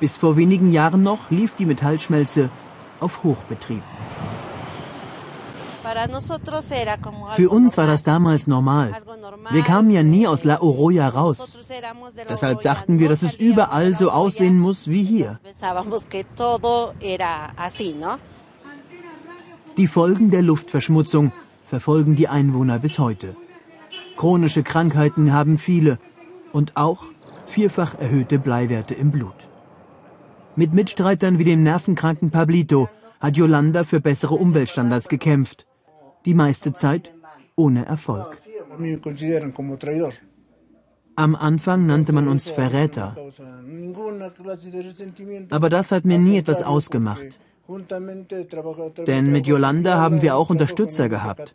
Bis 0.00 0.16
vor 0.16 0.36
wenigen 0.36 0.72
Jahren 0.72 1.02
noch 1.02 1.30
lief 1.30 1.54
die 1.54 1.66
Metallschmelze 1.66 2.50
auf 3.00 3.22
Hochbetrieb. 3.22 3.82
Für 7.36 7.50
uns 7.50 7.76
war 7.76 7.86
das 7.86 8.02
damals 8.04 8.46
normal. 8.46 8.92
Wir 9.50 9.62
kamen 9.62 9.90
ja 9.90 10.02
nie 10.02 10.26
aus 10.26 10.44
La 10.44 10.60
Oroya 10.62 11.08
raus. 11.08 11.56
Deshalb 12.28 12.62
dachten 12.62 12.98
wir, 12.98 13.08
dass 13.08 13.22
es 13.22 13.36
überall 13.36 13.94
so 13.94 14.10
aussehen 14.10 14.58
muss 14.58 14.88
wie 14.88 15.04
hier. 15.04 15.38
Die 19.76 19.86
Folgen 19.86 20.30
der 20.30 20.42
Luftverschmutzung 20.42 21.32
verfolgen 21.66 22.16
die 22.16 22.28
Einwohner 22.28 22.78
bis 22.78 22.98
heute. 22.98 23.36
Chronische 24.16 24.62
Krankheiten 24.62 25.32
haben 25.32 25.58
viele 25.58 25.98
und 26.52 26.76
auch 26.76 27.04
vierfach 27.46 27.98
erhöhte 27.98 28.38
Bleiwerte 28.38 28.94
im 28.94 29.10
Blut. 29.10 29.34
Mit 30.56 30.72
Mitstreitern 30.72 31.38
wie 31.38 31.44
dem 31.44 31.62
nervenkranken 31.62 32.30
Pablito 32.30 32.88
hat 33.20 33.36
Yolanda 33.36 33.84
für 33.84 34.00
bessere 34.00 34.34
Umweltstandards 34.34 35.08
gekämpft. 35.08 35.66
Die 36.24 36.34
meiste 36.34 36.72
Zeit 36.72 37.12
ohne 37.56 37.86
Erfolg. 37.86 38.40
Am 41.16 41.36
Anfang 41.36 41.86
nannte 41.86 42.12
man 42.12 42.28
uns 42.28 42.48
Verräter. 42.48 43.16
Aber 45.50 45.68
das 45.68 45.92
hat 45.92 46.04
mir 46.04 46.18
nie 46.18 46.38
etwas 46.38 46.62
ausgemacht. 46.62 47.38
Denn 49.06 49.32
mit 49.32 49.46
Yolanda 49.46 49.96
haben 49.96 50.20
wir 50.20 50.36
auch 50.36 50.50
Unterstützer 50.50 51.08
gehabt. 51.08 51.52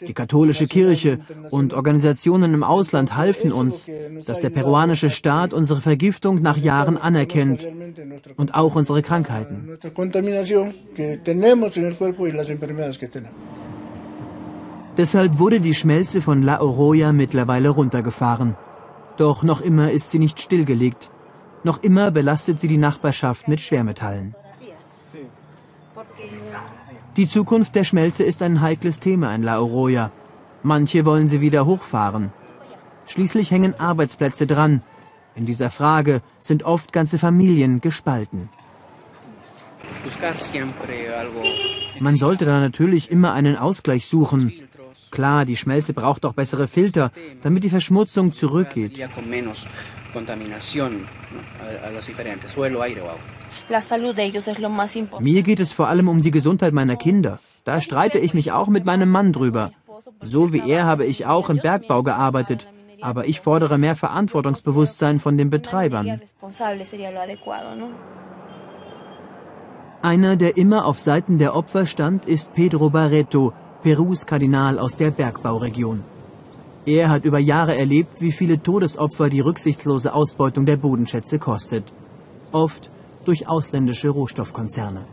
Die 0.00 0.14
katholische 0.14 0.66
Kirche 0.66 1.20
und 1.50 1.74
Organisationen 1.74 2.54
im 2.54 2.64
Ausland 2.64 3.16
halfen 3.16 3.52
uns, 3.52 3.88
dass 4.26 4.40
der 4.40 4.50
peruanische 4.50 5.10
Staat 5.10 5.52
unsere 5.52 5.80
Vergiftung 5.80 6.42
nach 6.42 6.56
Jahren 6.56 6.96
anerkennt 6.96 7.64
und 8.36 8.54
auch 8.54 8.74
unsere 8.74 9.02
Krankheiten. 9.02 9.78
Deshalb 14.96 15.38
wurde 15.38 15.60
die 15.60 15.74
Schmelze 15.74 16.20
von 16.20 16.42
La 16.42 16.60
Oroya 16.60 17.12
mittlerweile 17.12 17.68
runtergefahren. 17.68 18.56
Doch 19.16 19.44
noch 19.44 19.60
immer 19.60 19.90
ist 19.92 20.10
sie 20.10 20.18
nicht 20.18 20.40
stillgelegt. 20.40 21.10
Noch 21.62 21.82
immer 21.82 22.10
belastet 22.10 22.58
sie 22.58 22.68
die 22.68 22.76
Nachbarschaft 22.76 23.46
mit 23.46 23.60
Schwermetallen. 23.60 24.34
Die 27.16 27.26
Zukunft 27.26 27.74
der 27.74 27.84
Schmelze 27.84 28.22
ist 28.22 28.40
ein 28.40 28.60
heikles 28.60 29.00
Thema 29.00 29.34
in 29.34 29.42
La 29.42 29.60
Oroya. 29.60 30.12
Manche 30.62 31.04
wollen 31.04 31.26
sie 31.26 31.40
wieder 31.40 31.66
hochfahren. 31.66 32.32
Schließlich 33.06 33.50
hängen 33.50 33.78
Arbeitsplätze 33.78 34.46
dran. 34.46 34.82
In 35.34 35.44
dieser 35.46 35.70
Frage 35.70 36.22
sind 36.38 36.62
oft 36.62 36.92
ganze 36.92 37.18
Familien 37.18 37.80
gespalten. 37.80 38.48
Man 41.98 42.16
sollte 42.16 42.44
da 42.44 42.60
natürlich 42.60 43.10
immer 43.10 43.32
einen 43.32 43.56
Ausgleich 43.56 44.06
suchen. 44.06 44.52
Klar, 45.10 45.44
die 45.44 45.56
Schmelze 45.56 45.92
braucht 45.92 46.24
auch 46.24 46.34
bessere 46.34 46.68
Filter, 46.68 47.10
damit 47.42 47.64
die 47.64 47.70
Verschmutzung 47.70 48.32
zurückgeht. 48.32 48.98
Mir 55.20 55.42
geht 55.42 55.60
es 55.60 55.72
vor 55.72 55.88
allem 55.88 56.08
um 56.08 56.22
die 56.22 56.30
Gesundheit 56.30 56.72
meiner 56.72 56.96
Kinder. 56.96 57.38
Da 57.64 57.80
streite 57.80 58.18
ich 58.18 58.34
mich 58.34 58.52
auch 58.52 58.68
mit 58.68 58.84
meinem 58.84 59.10
Mann 59.10 59.32
drüber. 59.32 59.70
So 60.22 60.52
wie 60.52 60.68
er 60.68 60.86
habe 60.86 61.04
ich 61.04 61.26
auch 61.26 61.50
im 61.50 61.58
Bergbau 61.58 62.02
gearbeitet. 62.02 62.66
Aber 63.00 63.26
ich 63.26 63.40
fordere 63.40 63.78
mehr 63.78 63.96
Verantwortungsbewusstsein 63.96 65.18
von 65.20 65.38
den 65.38 65.50
Betreibern. 65.50 66.20
Einer, 70.02 70.36
der 70.36 70.56
immer 70.56 70.86
auf 70.86 70.98
Seiten 70.98 71.38
der 71.38 71.54
Opfer 71.54 71.86
stand, 71.86 72.26
ist 72.26 72.54
Pedro 72.54 72.90
Barreto, 72.90 73.52
Perus 73.82 74.26
Kardinal 74.26 74.78
aus 74.78 74.96
der 74.96 75.10
Bergbauregion. 75.10 76.02
Er 76.86 77.10
hat 77.10 77.24
über 77.24 77.38
Jahre 77.38 77.76
erlebt, 77.76 78.20
wie 78.20 78.32
viele 78.32 78.62
Todesopfer 78.62 79.28
die 79.28 79.40
rücksichtslose 79.40 80.14
Ausbeutung 80.14 80.64
der 80.64 80.78
Bodenschätze 80.78 81.38
kostet. 81.38 81.84
Oft 82.52 82.90
durch 83.24 83.48
ausländische 83.48 84.08
Rohstoffkonzerne. 84.08 85.04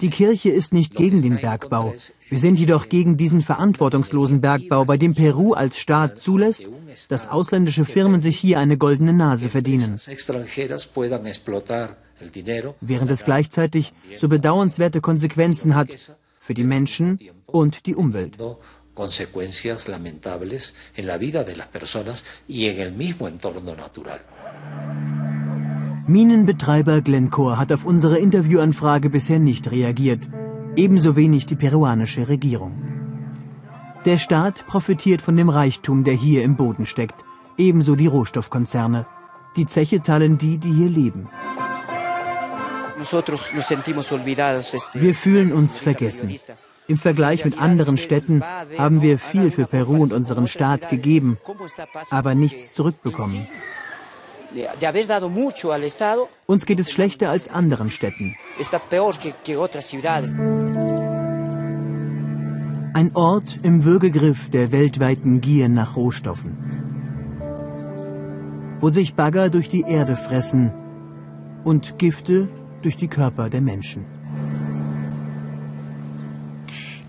Die 0.00 0.10
Kirche 0.10 0.50
ist 0.50 0.74
nicht 0.74 0.94
gegen 0.94 1.22
den 1.22 1.40
Bergbau. 1.40 1.94
Wir 2.28 2.38
sind 2.38 2.58
jedoch 2.58 2.88
gegen 2.88 3.16
diesen 3.16 3.40
verantwortungslosen 3.40 4.40
Bergbau, 4.42 4.84
bei 4.84 4.98
dem 4.98 5.14
Peru 5.14 5.54
als 5.54 5.78
Staat 5.78 6.18
zulässt, 6.18 6.68
dass 7.08 7.28
ausländische 7.28 7.86
Firmen 7.86 8.20
sich 8.20 8.38
hier 8.38 8.58
eine 8.58 8.76
goldene 8.76 9.14
Nase 9.14 9.48
verdienen. 9.48 9.98
Während 12.80 13.10
es 13.10 13.24
gleichzeitig 13.24 13.92
so 14.16 14.28
bedauernswerte 14.28 15.00
Konsequenzen 15.00 15.74
hat 15.74 15.88
für 16.38 16.54
die 16.54 16.64
Menschen 16.64 17.18
und 17.46 17.86
die 17.86 17.94
Umwelt. 17.94 18.36
consecuencias 19.00 19.88
lamentables 19.88 20.74
en 20.94 21.06
la 21.06 21.16
vida 21.16 21.42
de 21.44 21.56
las 21.56 21.68
personas 21.68 22.24
y 22.46 22.66
en 22.66 22.80
el 22.80 22.92
mismo 22.92 23.28
entorno 23.28 23.74
natural. 23.74 24.20
Minenbetreiber 26.06 27.00
Glencore 27.02 27.58
hat 27.58 27.72
auf 27.72 27.84
unsere 27.84 28.18
Interviewanfrage 28.18 29.10
bisher 29.10 29.38
nicht 29.38 29.70
reagiert, 29.70 30.28
ebenso 30.76 31.16
wenig 31.16 31.46
die 31.46 31.56
peruanische 31.56 32.28
Regierung. 32.28 32.82
Der 34.04 34.18
Staat 34.18 34.66
profitiert 34.66 35.22
von 35.22 35.36
dem 35.36 35.50
Reichtum, 35.50 36.04
der 36.04 36.14
hier 36.14 36.42
im 36.42 36.56
Boden 36.56 36.86
steckt, 36.86 37.24
ebenso 37.58 37.96
die 37.96 38.06
Rohstoffkonzerne. 38.06 39.06
Die 39.56 39.66
Zeche 39.66 40.00
zahlen 40.00 40.38
die, 40.38 40.58
die 40.58 40.72
hier 40.72 40.88
leben. 40.88 41.28
Wir 44.94 45.14
fühlen 45.14 45.52
uns 45.52 45.76
vergessen. 45.76 46.34
Im 46.86 46.98
Vergleich 46.98 47.44
mit 47.44 47.58
anderen 47.60 47.96
Städten 47.96 48.42
haben 48.76 49.00
wir 49.00 49.18
viel 49.18 49.50
für 49.50 49.66
Peru 49.66 50.02
und 50.02 50.12
unseren 50.12 50.48
Staat 50.48 50.88
gegeben, 50.88 51.38
aber 52.10 52.34
nichts 52.34 52.74
zurückbekommen. 52.74 53.46
Uns 56.46 56.66
geht 56.66 56.80
es 56.80 56.90
schlechter 56.92 57.30
als 57.30 57.48
anderen 57.48 57.90
Städten. 57.90 58.36
Ein 62.92 63.10
Ort 63.14 63.60
im 63.62 63.84
Würgegriff 63.84 64.50
der 64.50 64.72
weltweiten 64.72 65.40
Gier 65.40 65.68
nach 65.68 65.96
Rohstoffen. 65.96 66.56
Wo 68.80 68.88
sich 68.88 69.14
Bagger 69.14 69.50
durch 69.50 69.68
die 69.68 69.82
Erde 69.82 70.16
fressen 70.16 70.72
und 71.64 71.98
Gifte 71.98 72.48
durch 72.82 72.96
die 72.96 73.08
Körper 73.08 73.50
der 73.50 73.60
Menschen. 73.60 74.19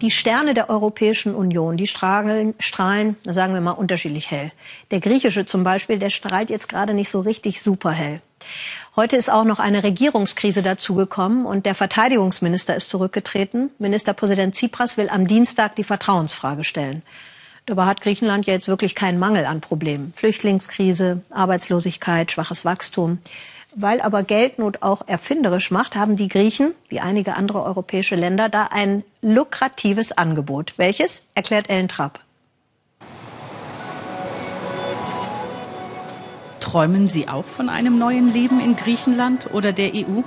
Die 0.01 0.09
Sterne 0.09 0.55
der 0.55 0.71
Europäischen 0.71 1.35
Union, 1.35 1.77
die 1.77 1.85
strahlen, 1.85 2.55
strahlen, 2.57 3.17
sagen 3.23 3.53
wir 3.53 3.61
mal, 3.61 3.71
unterschiedlich 3.71 4.31
hell. 4.31 4.51
Der 4.89 4.99
griechische 4.99 5.45
zum 5.45 5.63
Beispiel, 5.63 5.99
der 5.99 6.09
strahlt 6.09 6.49
jetzt 6.49 6.67
gerade 6.67 6.95
nicht 6.95 7.11
so 7.11 7.19
richtig 7.19 7.61
superhell. 7.61 8.19
Heute 8.95 9.15
ist 9.15 9.31
auch 9.31 9.43
noch 9.43 9.59
eine 9.59 9.83
Regierungskrise 9.83 10.63
dazugekommen 10.63 11.45
und 11.45 11.67
der 11.67 11.75
Verteidigungsminister 11.75 12.75
ist 12.75 12.89
zurückgetreten. 12.89 13.69
Ministerpräsident 13.77 14.55
Tsipras 14.55 14.97
will 14.97 15.07
am 15.07 15.27
Dienstag 15.27 15.75
die 15.75 15.83
Vertrauensfrage 15.83 16.63
stellen. 16.63 17.03
Dabei 17.67 17.85
hat 17.85 18.01
Griechenland 18.01 18.47
ja 18.47 18.53
jetzt 18.53 18.67
wirklich 18.67 18.95
keinen 18.95 19.19
Mangel 19.19 19.45
an 19.45 19.61
Problemen. 19.61 20.13
Flüchtlingskrise, 20.15 21.21
Arbeitslosigkeit, 21.29 22.31
schwaches 22.31 22.65
Wachstum. 22.65 23.19
Weil 23.73 24.01
aber 24.01 24.23
Geldnot 24.23 24.81
auch 24.81 25.07
erfinderisch 25.07 25.71
macht, 25.71 25.95
haben 25.95 26.17
die 26.17 26.27
Griechen, 26.27 26.73
wie 26.89 26.99
einige 26.99 27.37
andere 27.37 27.63
europäische 27.63 28.15
Länder, 28.15 28.49
da 28.49 28.67
ein 28.71 29.03
lukratives 29.21 30.11
Angebot. 30.11 30.77
Welches? 30.77 31.23
Erklärt 31.35 31.69
Ellen 31.69 31.87
Trapp. 31.87 32.19
Träumen 36.59 37.07
Sie 37.07 37.29
auch 37.29 37.45
von 37.45 37.69
einem 37.69 37.97
neuen 37.97 38.33
Leben 38.33 38.59
in 38.59 38.75
Griechenland 38.75 39.49
oder 39.53 39.71
der 39.71 39.93
EU? 39.93 40.21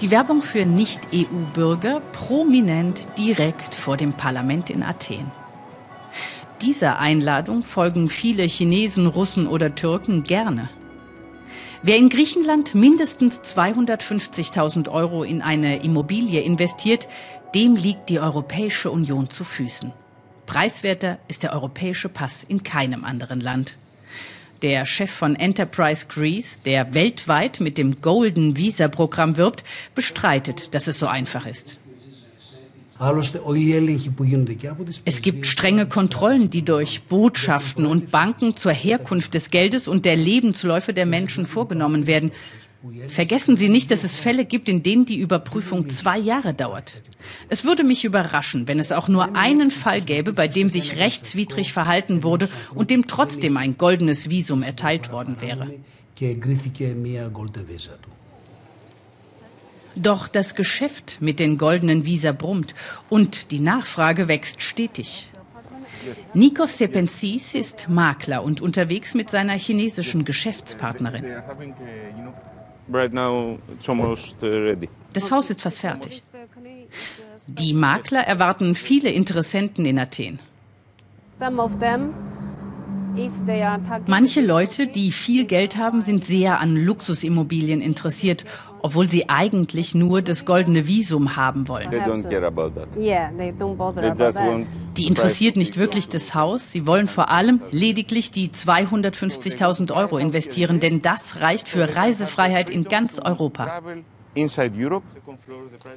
Die 0.00 0.10
Werbung 0.10 0.42
für 0.42 0.66
Nicht-EU-Bürger 0.66 2.00
prominent 2.12 3.06
direkt 3.16 3.74
vor 3.74 3.96
dem 3.96 4.12
Parlament 4.12 4.70
in 4.70 4.82
Athen. 4.82 5.30
Dieser 6.62 6.98
Einladung 6.98 7.62
folgen 7.62 8.08
viele 8.08 8.42
Chinesen, 8.42 9.06
Russen 9.06 9.46
oder 9.46 9.74
Türken 9.74 10.24
gerne. 10.24 10.68
Wer 11.86 11.98
in 11.98 12.08
Griechenland 12.08 12.74
mindestens 12.74 13.42
250.000 13.42 14.90
Euro 14.90 15.22
in 15.22 15.40
eine 15.40 15.84
Immobilie 15.84 16.40
investiert, 16.40 17.06
dem 17.54 17.76
liegt 17.76 18.08
die 18.08 18.18
Europäische 18.18 18.90
Union 18.90 19.30
zu 19.30 19.44
Füßen. 19.44 19.92
Preiswerter 20.46 21.20
ist 21.28 21.44
der 21.44 21.52
europäische 21.52 22.08
Pass 22.08 22.42
in 22.42 22.64
keinem 22.64 23.04
anderen 23.04 23.40
Land. 23.40 23.76
Der 24.62 24.84
Chef 24.84 25.12
von 25.12 25.36
Enterprise 25.36 26.06
Greece, 26.08 26.60
der 26.62 26.92
weltweit 26.92 27.60
mit 27.60 27.78
dem 27.78 28.00
Golden 28.00 28.56
Visa 28.56 28.88
Programm 28.88 29.36
wirbt, 29.36 29.62
bestreitet, 29.94 30.74
dass 30.74 30.88
es 30.88 30.98
so 30.98 31.06
einfach 31.06 31.46
ist. 31.46 31.78
Es 35.04 35.22
gibt 35.22 35.46
strenge 35.46 35.86
Kontrollen, 35.86 36.50
die 36.50 36.64
durch 36.64 37.02
Botschaften 37.02 37.86
und 37.86 38.10
Banken 38.10 38.56
zur 38.56 38.72
Herkunft 38.72 39.34
des 39.34 39.50
Geldes 39.50 39.86
und 39.86 40.04
der 40.04 40.16
Lebensläufe 40.16 40.92
der 40.92 41.06
Menschen 41.06 41.44
vorgenommen 41.44 42.06
werden. 42.06 42.30
Vergessen 43.08 43.56
Sie 43.56 43.68
nicht, 43.68 43.90
dass 43.90 44.04
es 44.04 44.16
Fälle 44.16 44.44
gibt, 44.44 44.68
in 44.68 44.82
denen 44.82 45.06
die 45.06 45.18
Überprüfung 45.18 45.88
zwei 45.88 46.18
Jahre 46.18 46.54
dauert. 46.54 47.02
Es 47.48 47.64
würde 47.64 47.84
mich 47.84 48.04
überraschen, 48.04 48.68
wenn 48.68 48.78
es 48.78 48.92
auch 48.92 49.08
nur 49.08 49.34
einen 49.34 49.70
Fall 49.70 50.00
gäbe, 50.00 50.32
bei 50.32 50.46
dem 50.46 50.68
sich 50.68 50.96
rechtswidrig 50.96 51.72
verhalten 51.72 52.22
wurde 52.22 52.48
und 52.74 52.90
dem 52.90 53.06
trotzdem 53.06 53.56
ein 53.56 53.76
goldenes 53.76 54.30
Visum 54.30 54.62
erteilt 54.62 55.10
worden 55.10 55.36
wäre. 55.40 55.74
Doch 59.96 60.28
das 60.28 60.54
Geschäft 60.54 61.16
mit 61.20 61.40
den 61.40 61.56
goldenen 61.56 62.04
Visa 62.04 62.32
brummt 62.32 62.74
und 63.08 63.50
die 63.50 63.60
Nachfrage 63.60 64.28
wächst 64.28 64.62
stetig. 64.62 65.28
Nikos 66.34 66.74
Stepensis 66.74 67.54
ist 67.54 67.88
Makler 67.88 68.44
und 68.44 68.60
unterwegs 68.60 69.14
mit 69.14 69.30
seiner 69.30 69.54
chinesischen 69.54 70.24
Geschäftspartnerin. 70.24 71.24
Das 75.12 75.30
Haus 75.30 75.50
ist 75.50 75.62
fast 75.62 75.80
fertig. 75.80 76.22
Die 77.48 77.72
Makler 77.72 78.20
erwarten 78.20 78.74
viele 78.74 79.10
Interessenten 79.10 79.86
in 79.86 79.98
Athen. 79.98 80.38
Manche 84.06 84.40
Leute, 84.40 84.86
die 84.86 85.12
viel 85.12 85.44
Geld 85.46 85.76
haben, 85.76 86.02
sind 86.02 86.24
sehr 86.24 86.60
an 86.60 86.76
Luxusimmobilien 86.76 87.80
interessiert, 87.80 88.44
obwohl 88.82 89.08
sie 89.08 89.28
eigentlich 89.28 89.94
nur 89.94 90.22
das 90.22 90.44
goldene 90.44 90.86
Visum 90.86 91.36
haben 91.36 91.68
wollen. 91.68 91.90
Die 94.96 95.06
interessiert 95.06 95.56
nicht 95.56 95.76
wirklich 95.76 96.08
das 96.08 96.34
Haus, 96.34 96.70
sie 96.70 96.86
wollen 96.86 97.08
vor 97.08 97.30
allem 97.30 97.60
lediglich 97.70 98.30
die 98.30 98.48
250.000 98.48 99.94
Euro 99.94 100.18
investieren, 100.18 100.80
denn 100.80 101.02
das 101.02 101.40
reicht 101.40 101.68
für 101.68 101.96
Reisefreiheit 101.96 102.70
in 102.70 102.84
ganz 102.84 103.18
Europa. 103.18 103.82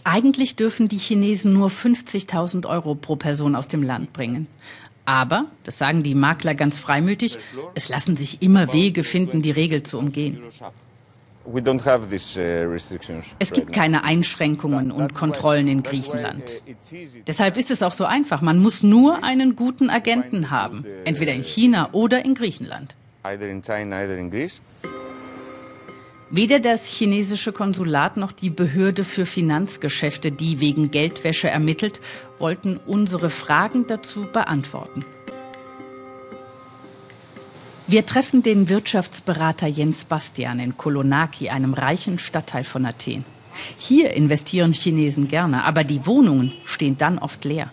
Eigentlich 0.05 0.55
dürfen 0.55 0.87
die 0.87 0.97
Chinesen 0.97 1.53
nur 1.53 1.67
50.000 1.67 2.65
Euro 2.65 2.95
pro 2.95 3.17
Person 3.17 3.55
aus 3.55 3.67
dem 3.67 3.83
Land 3.83 4.13
bringen. 4.13 4.47
Aber, 5.05 5.45
das 5.63 5.77
sagen 5.77 6.03
die 6.03 6.15
Makler 6.15 6.55
ganz 6.55 6.77
freimütig, 6.77 7.37
es 7.75 7.89
lassen 7.89 8.15
sich 8.15 8.41
immer 8.41 8.73
Wege 8.73 9.03
finden, 9.03 9.41
die 9.41 9.51
Regel 9.51 9.83
zu 9.83 9.97
umgehen. 9.97 10.43
Uh, 11.45 11.59
es 13.39 13.51
gibt 13.51 13.71
keine 13.71 14.03
Einschränkungen 14.03 14.91
und 14.91 15.15
Kontrollen 15.15 15.67
in 15.67 15.81
Griechenland. 15.81 16.43
Deshalb 17.25 17.57
ist 17.57 17.71
es 17.71 17.81
auch 17.81 17.93
so 17.93 18.05
einfach. 18.05 18.41
Man 18.41 18.59
muss 18.59 18.83
nur 18.83 19.23
einen 19.23 19.55
guten 19.55 19.89
Agenten 19.89 20.51
haben, 20.51 20.85
entweder 21.05 21.33
in 21.33 21.43
China 21.43 21.89
oder 21.91 22.23
in 22.23 22.35
Griechenland. 22.35 22.95
Weder 26.31 26.59
das 26.59 26.85
chinesische 26.85 27.51
Konsulat 27.51 28.15
noch 28.15 28.31
die 28.31 28.51
Behörde 28.51 29.03
für 29.03 29.25
Finanzgeschäfte, 29.25 30.31
die 30.31 30.59
wegen 30.59 30.91
Geldwäsche 30.91 31.49
ermittelt, 31.49 31.99
wollten 32.37 32.79
unsere 32.85 33.31
Fragen 33.31 33.87
dazu 33.87 34.27
beantworten. 34.31 35.03
Wir 37.87 38.05
treffen 38.05 38.43
den 38.43 38.69
Wirtschaftsberater 38.69 39.65
Jens 39.65 40.05
Bastian 40.05 40.59
in 40.59 40.77
Kolonaki, 40.77 41.49
einem 41.49 41.73
reichen 41.73 42.19
Stadtteil 42.19 42.63
von 42.63 42.85
Athen. 42.85 43.25
Hier 43.77 44.13
investieren 44.13 44.73
Chinesen 44.73 45.27
gerne, 45.27 45.63
aber 45.63 45.83
die 45.83 46.05
Wohnungen 46.05 46.53
stehen 46.65 46.97
dann 46.97 47.17
oft 47.17 47.43
leer. 47.43 47.71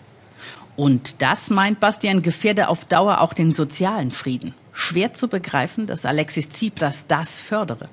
Und 0.75 1.21
das, 1.21 1.51
meint 1.51 1.79
Bastian, 1.79 2.23
gefährde 2.23 2.69
auf 2.69 2.85
Dauer 2.85 3.21
auch 3.21 3.33
den 3.33 3.53
sozialen 3.53 4.09
Frieden. 4.09 4.55
Schwer 4.73 5.13
zu 5.13 5.27
begreifen, 5.27 5.85
dass 5.85 6.05
Alexis 6.05 6.49
Tsipras 6.49 7.05
das 7.05 7.39
fördere. 7.39 7.87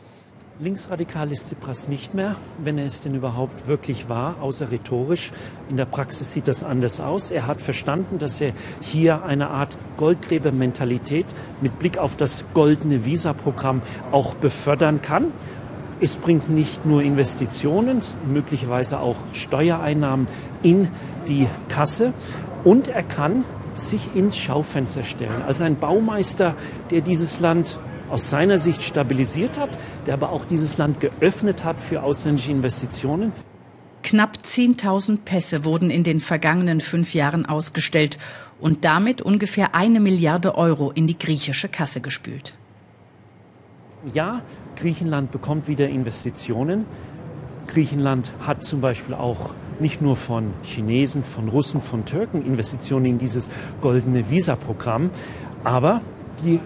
Linksradikal 0.60 1.32
ist 1.32 1.48
Tsipras 1.48 1.88
nicht 1.88 2.14
mehr, 2.14 2.36
wenn 2.62 2.78
er 2.78 2.86
es 2.86 3.00
denn 3.00 3.16
überhaupt 3.16 3.66
wirklich 3.66 4.08
war, 4.08 4.36
außer 4.40 4.70
rhetorisch. 4.70 5.32
In 5.68 5.76
der 5.76 5.84
Praxis 5.84 6.32
sieht 6.32 6.46
das 6.46 6.62
anders 6.62 7.00
aus. 7.00 7.32
Er 7.32 7.48
hat 7.48 7.60
verstanden, 7.60 8.20
dass 8.20 8.40
er 8.40 8.52
hier 8.80 9.24
eine 9.24 9.48
Art 9.48 9.76
Goldgräbermentalität 9.96 11.26
mit 11.60 11.80
Blick 11.80 11.98
auf 11.98 12.16
das 12.16 12.44
goldene 12.54 13.04
Visa-Programm 13.04 13.82
auch 14.12 14.34
befördern 14.34 15.02
kann. 15.02 15.32
Es 16.00 16.16
bringt 16.16 16.48
nicht 16.48 16.86
nur 16.86 17.02
Investitionen, 17.02 18.00
möglicherweise 18.24 19.00
auch 19.00 19.16
Steuereinnahmen 19.32 20.28
in 20.62 20.86
die 21.26 21.48
Kasse 21.68 22.12
und 22.62 22.86
er 22.86 23.02
kann 23.02 23.44
sich 23.74 24.14
ins 24.14 24.36
Schaufenster 24.36 25.02
stellen. 25.02 25.42
Als 25.48 25.62
ein 25.62 25.80
Baumeister, 25.80 26.54
der 26.92 27.00
dieses 27.00 27.40
Land 27.40 27.80
aus 28.10 28.30
seiner 28.30 28.58
Sicht 28.58 28.82
stabilisiert 28.82 29.58
hat, 29.58 29.78
der 30.06 30.14
aber 30.14 30.30
auch 30.30 30.44
dieses 30.44 30.78
Land 30.78 31.00
geöffnet 31.00 31.64
hat 31.64 31.80
für 31.80 32.02
ausländische 32.02 32.52
Investitionen. 32.52 33.32
Knapp 34.02 34.38
10.000 34.46 35.18
Pässe 35.24 35.64
wurden 35.64 35.90
in 35.90 36.04
den 36.04 36.20
vergangenen 36.20 36.80
fünf 36.80 37.14
Jahren 37.14 37.46
ausgestellt 37.46 38.18
und 38.60 38.84
damit 38.84 39.22
ungefähr 39.22 39.74
eine 39.74 39.98
Milliarde 39.98 40.56
Euro 40.56 40.90
in 40.90 41.06
die 41.06 41.18
griechische 41.18 41.68
Kasse 41.68 42.00
gespült. 42.00 42.54
Ja, 44.12 44.42
Griechenland 44.76 45.30
bekommt 45.30 45.68
wieder 45.68 45.88
Investitionen. 45.88 46.84
Griechenland 47.66 48.30
hat 48.40 48.64
zum 48.64 48.82
Beispiel 48.82 49.14
auch 49.14 49.54
nicht 49.80 50.02
nur 50.02 50.16
von 50.16 50.52
Chinesen, 50.62 51.24
von 51.24 51.48
Russen, 51.48 51.80
von 51.80 52.04
Türken 52.04 52.44
Investitionen 52.44 53.06
in 53.06 53.18
dieses 53.18 53.48
goldene 53.80 54.30
Visa-Programm, 54.30 55.10
aber 55.64 56.02
die 56.44 56.60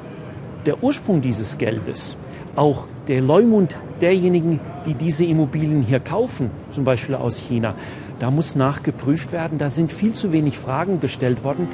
der 0.69 0.85
Ursprung 0.85 1.23
dieses 1.23 1.57
Geldes, 1.57 2.15
auch 2.55 2.87
der 3.09 3.23
Leumund 3.23 3.75
derjenigen, 4.03 4.61
die 4.85 4.93
diese 4.93 5.25
Immobilien 5.25 5.81
hier 5.83 5.99
kaufen, 5.99 6.51
zum 6.73 6.85
Beispiel 6.85 7.15
aus 7.15 7.39
China, 7.39 7.75
da 8.19 8.31
muss 8.31 8.55
nachgeprüft 8.55 9.33
werden. 9.33 9.57
Da 9.59 9.71
sind 9.71 9.91
viel 9.91 10.13
zu 10.13 10.31
wenig 10.31 10.59
Fragen 10.59 11.01
gestellt 11.01 11.43
worden. 11.43 11.69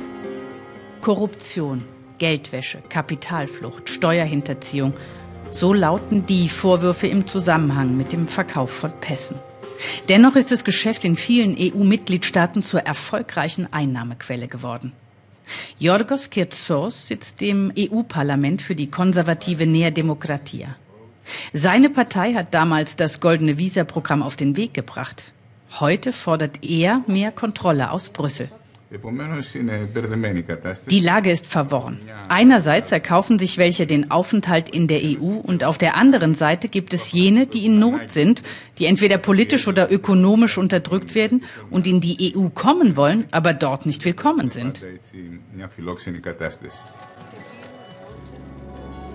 Korruption, 1.00 1.83
Geldwäsche, 2.18 2.78
Kapitalflucht, 2.88 3.90
Steuerhinterziehung. 3.90 4.92
So 5.50 5.72
lauten 5.72 6.24
die 6.26 6.48
Vorwürfe 6.48 7.09
im 7.09 7.26
Zusammenhang 7.26 7.96
mit 7.96 8.12
dem 8.12 8.28
Verkauf 8.28 8.70
von 8.70 8.92
Pässen. 9.00 9.37
Dennoch 10.09 10.37
ist 10.37 10.52
das 10.52 10.62
Geschäft 10.64 11.04
in 11.04 11.16
vielen 11.16 11.57
EU-Mitgliedstaaten 11.59 12.62
zur 12.62 12.80
erfolgreichen 12.80 13.66
Einnahmequelle 13.72 14.46
geworden. 14.46 14.92
Yorgos 15.78 16.30
Kirtsos 16.30 17.09
sitzt 17.09 17.42
im 17.42 17.72
EU-Parlament 17.78 18.62
für 18.62 18.74
die 18.74 18.90
konservative 18.90 19.66
Nea 19.66 19.90
Demokratia. 19.90 20.76
Seine 21.52 21.90
Partei 21.90 22.35
hat 22.35 22.52
damals 22.54 22.96
das 22.96 23.20
goldene 23.20 23.59
Visa-Programm 23.59 24.22
auf 24.22 24.37
den 24.37 24.57
Weg 24.57 24.74
gebracht. 24.74 25.33
Heute 25.80 26.12
fordert 26.12 26.62
er 26.62 27.02
mehr 27.07 27.33
Kontrolle 27.33 27.90
aus 27.90 28.09
Brüssel. 28.09 28.48
Die 30.90 31.00
Lage 31.00 31.30
ist 31.30 31.46
verworren. 31.46 31.98
Einerseits 32.28 32.92
erkaufen 32.92 33.38
sich 33.38 33.59
welche 33.59 33.87
den 33.87 34.11
Aufenthalt 34.11 34.68
in 34.68 34.87
der 34.87 35.00
EU 35.02 35.40
und 35.42 35.64
auf 35.64 35.78
der 35.78 35.96
anderen 35.96 36.35
Seite 36.35 36.68
gibt 36.68 36.94
es 36.94 37.12
jene, 37.12 37.46
die 37.46 37.66
in 37.66 37.78
Not 37.78 38.11
sind, 38.11 38.42
die 38.78 38.87
entweder 38.87 39.18
politisch 39.18 39.66
oder 39.66 39.90
ökonomisch 39.90 40.59
unterdrückt 40.59 41.14
werden 41.14 41.42
und 41.70 41.87
in 41.87 42.00
die 42.00 42.35
EU 42.37 42.48
kommen 42.48 42.96
wollen, 42.96 43.24
aber 43.30 43.52
dort 43.52 43.87
nicht 43.87 44.04
willkommen 44.04 44.50
sind. 44.50 44.80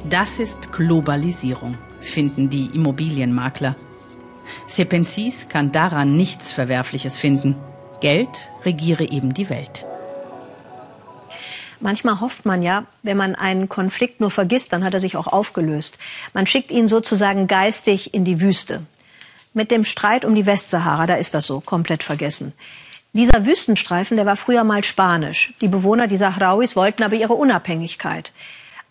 Das 0.10 0.40
ist 0.40 0.72
Globalisierung, 0.72 1.78
finden 2.02 2.50
die 2.50 2.70
Immobilienmakler. 2.74 3.76
Sepensis 4.68 5.48
kann 5.48 5.72
daran 5.72 6.16
nichts 6.18 6.52
Verwerfliches 6.52 7.18
finden. 7.18 7.56
Geld 8.00 8.50
regiere 8.66 9.04
eben 9.10 9.34
die 9.34 9.50
Welt. 9.50 9.86
Manchmal 11.80 12.20
hofft 12.20 12.46
man 12.46 12.62
ja, 12.62 12.86
wenn 13.04 13.18
man 13.18 13.36
einen 13.36 13.70
Konflikt 13.70 14.20
nur 14.20 14.32
vergisst, 14.32 14.74
dann 14.74 14.84
hat 14.84 14.94
er 14.94 15.00
sich 15.00 15.16
auch 15.16 15.28
aufgelöst. 15.28 15.98
Man 16.34 16.46
schickt 16.46 16.72
ihn 16.72 16.88
sozusagen 16.88 17.48
geistig 17.48 18.14
in 18.14 18.26
die 18.26 18.42
Wüste. 18.42 18.84
Mit 19.54 19.72
dem 19.72 19.86
Streit 19.86 20.26
um 20.26 20.36
die 20.36 20.46
Westsahara, 20.46 21.08
da 21.08 21.16
ist 21.16 21.34
das 21.34 21.46
so, 21.46 21.62
komplett 21.62 22.04
vergessen. 22.04 22.54
Dieser 23.14 23.46
Wüstenstreifen, 23.46 24.18
der 24.18 24.26
war 24.26 24.38
früher 24.38 24.64
mal 24.64 24.84
spanisch. 24.84 25.54
Die 25.62 25.68
Bewohner 25.68 26.08
dieser 26.08 26.32
Sahrauis 26.32 26.76
wollten 26.76 27.02
aber 27.02 27.16
ihre 27.16 27.34
Unabhängigkeit. 27.34 28.32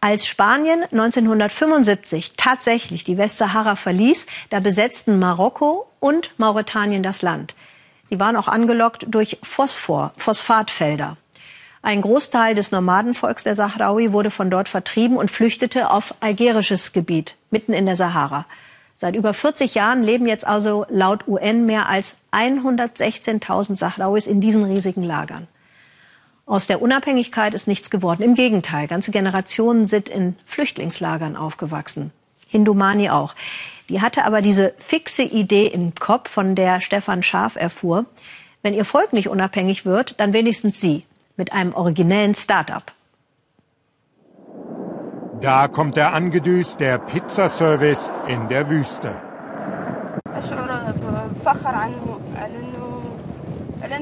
Als 0.01 0.27
Spanien 0.27 0.83
1975 0.85 2.33
tatsächlich 2.37 3.05
die 3.05 3.19
Westsahara 3.19 3.77
verließ, 3.77 4.27
da 4.51 4.61
besetzten 4.61 5.19
Marokko 5.19 5.87
und 6.01 6.31
Mauretanien 6.39 7.03
das 7.03 7.23
Land. 7.23 7.55
Die 8.11 8.19
waren 8.19 8.37
auch 8.37 8.49
angelockt 8.49 9.07
durch 9.09 9.39
Phosphor, 9.43 10.13
Phosphatfelder. 10.17 11.17
Ein 11.83 12.03
Großteil 12.03 12.55
des 12.55 12.73
Nomadenvolks 12.73 13.45
der 13.45 13.55
Sahrawi 13.55 14.13
wurde 14.13 14.31
von 14.31 14.51
dort 14.51 14.69
vertrieben 14.69 15.17
und 15.17 15.31
flüchtete 15.31 15.91
auf 15.91 16.15
algerisches 16.21 16.93
Gebiet, 16.93 17.37
mitten 17.51 17.73
in 17.73 17.87
der 17.87 17.97
Sahara. 17.97 18.47
Seit 18.95 19.15
über 19.15 19.33
40 19.33 19.75
Jahren 19.75 20.03
leben 20.03 20.27
jetzt 20.27 20.45
also 20.47 20.85
laut 20.89 21.29
UN 21.29 21.67
mehr 21.67 21.89
als 21.89 22.17
116.000 22.33 23.77
Sahrauis 23.77 24.27
in 24.27 24.41
diesen 24.41 24.65
riesigen 24.65 25.05
Lagern. 25.05 25.47
Aus 26.47 26.67
der 26.67 26.83
Unabhängigkeit 26.83 27.55
ist 27.55 27.69
nichts 27.69 27.91
geworden. 27.91 28.23
Im 28.23 28.35
Gegenteil, 28.35 28.89
ganze 28.89 29.11
Generationen 29.13 29.87
sind 29.87 30.09
in 30.09 30.35
Flüchtlingslagern 30.47 31.37
aufgewachsen. 31.37 32.11
Hindumani 32.49 33.11
auch. 33.11 33.35
Die 33.89 34.03
hatte 34.03 34.25
aber 34.25 34.43
diese 34.43 34.75
fixe 34.77 35.23
Idee 35.23 35.67
im 35.67 35.95
Kopf, 35.95 36.31
von 36.31 36.55
der 36.55 36.81
Stefan 36.81 37.23
Scharf 37.23 37.57
erfuhr, 37.57 38.05
wenn 38.63 38.75
ihr 38.75 38.85
Volk 38.85 39.13
nicht 39.13 39.29
unabhängig 39.29 39.87
wird, 39.87 40.19
dann 40.21 40.33
wenigstens 40.33 40.81
sie 40.81 41.05
mit 41.37 41.53
einem 41.53 41.73
originellen 41.73 42.35
Start-up. 42.35 42.93
Da 45.41 45.69
kommt 45.69 45.97
er 45.97 46.13
angedüst, 46.13 46.81
der 46.81 46.99
Pizzaservice 46.99 48.11
in 48.27 48.49
der 48.49 48.69
Wüste. 48.69 49.17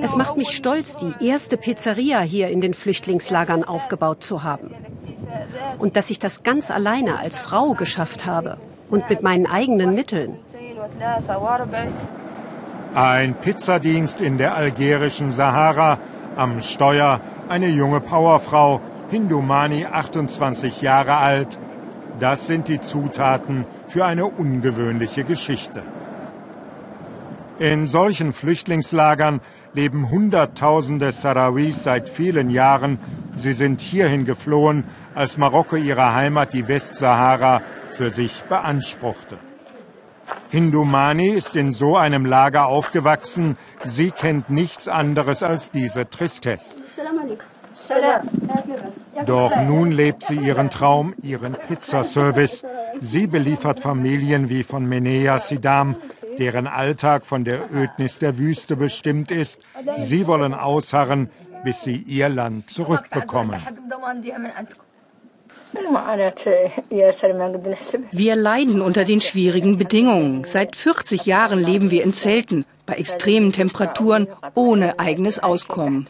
Es 0.03 0.16
macht 0.16 0.37
mich 0.38 0.57
stolz, 0.57 0.96
die 0.96 1.12
erste 1.20 1.59
Pizzeria 1.59 2.20
hier 2.20 2.49
in 2.49 2.62
den 2.62 2.72
Flüchtlingslagern 2.72 3.62
aufgebaut 3.62 4.25
zu 4.25 4.42
haben. 4.42 4.70
Und 5.79 5.96
dass 5.96 6.11
ich 6.11 6.18
das 6.18 6.42
ganz 6.42 6.70
alleine 6.70 7.18
als 7.18 7.38
Frau 7.38 7.72
geschafft 7.72 8.27
habe 8.27 8.59
und 8.90 9.09
mit 9.11 9.22
meinen 9.22 9.46
eigenen 9.46 9.94
Mitteln. 9.94 10.38
Ein 12.94 13.35
Pizzadienst 13.35 14.20
in 14.20 14.38
der 14.38 14.55
algerischen 14.55 15.33
Sahara, 15.33 15.99
am 16.37 16.61
Steuer 16.61 17.20
eine 17.49 17.68
junge 17.68 18.01
Powerfrau, 18.01 18.81
Hindumani 19.11 19.87
28 19.87 20.83
Jahre 20.83 21.16
alt. 21.16 21.59
Das 22.20 22.46
sind 22.46 22.68
die 22.68 22.81
Zutaten 22.81 23.66
für 23.88 24.05
eine 24.05 24.27
ungewöhnliche 24.27 25.25
Geschichte. 25.25 25.83
In 27.59 27.87
solchen 27.87 28.33
Flüchtlingslagern 28.33 29.40
leben 29.72 30.11
Hunderttausende 30.11 31.12
Sarawis 31.12 31.85
seit 31.85 32.09
vielen 32.09 32.51
Jahren. 32.51 32.99
Sie 33.37 33.53
sind 33.53 33.81
hierhin 33.81 34.25
geflohen, 34.25 34.85
als 35.16 35.38
Marokko 35.38 35.76
ihre 35.76 36.14
Heimat, 36.14 36.52
die 36.52 36.68
Westsahara, 36.68 37.62
für 37.92 38.11
sich 38.11 38.42
beanspruchte. 38.44 39.38
Hindumani 40.50 41.31
ist 41.31 41.57
in 41.57 41.72
so 41.72 41.96
einem 41.96 42.26
Lager 42.26 42.66
aufgewachsen. 42.66 43.57
Sie 43.85 44.11
kennt 44.11 44.50
nichts 44.50 44.88
anderes 44.88 45.42
als 45.42 45.70
diese 45.70 46.09
Tristesse. 46.09 46.83
Doch 49.24 49.57
nun 49.62 49.90
lebt 49.90 50.24
sie 50.24 50.37
ihren 50.37 50.68
Traum, 50.70 51.14
ihren 51.22 51.55
Pizzaservice. 51.55 52.64
Sie 53.00 53.26
beliefert 53.26 53.81
Familien 53.81 54.50
wie 54.50 54.64
von 54.64 54.87
Menea 54.87 55.38
Sidam, 55.38 55.96
deren 56.38 56.66
Alltag 56.66 57.24
von 57.24 57.44
der 57.44 57.72
Ödnis 57.72 58.18
der 58.18 58.37
Wüste 58.37 58.76
bestimmt 58.76 59.31
ist. 59.31 59.62
Sie 59.96 60.26
wollen 60.26 60.52
ausharren, 60.52 61.31
bis 61.64 61.83
sie 61.83 61.96
ihr 61.96 62.29
Land 62.29 62.68
zurückbekommen. 62.68 63.62
Wir 68.12 68.37
leiden 68.37 68.81
unter 68.81 69.05
den 69.05 69.21
schwierigen 69.21 69.79
Bedingungen. 69.79 70.45
Seit 70.45 70.77
40 70.77 71.27
Jahren 71.27 71.62
leben 71.62 71.91
wir 71.91 72.05
in 72.05 72.12
Zelten, 72.12 72.65
bei 72.87 72.95
extremen 72.95 73.53
Temperaturen, 73.53 74.29
ohne 74.55 74.99
eigenes 74.99 75.43
Auskommen. 75.43 76.07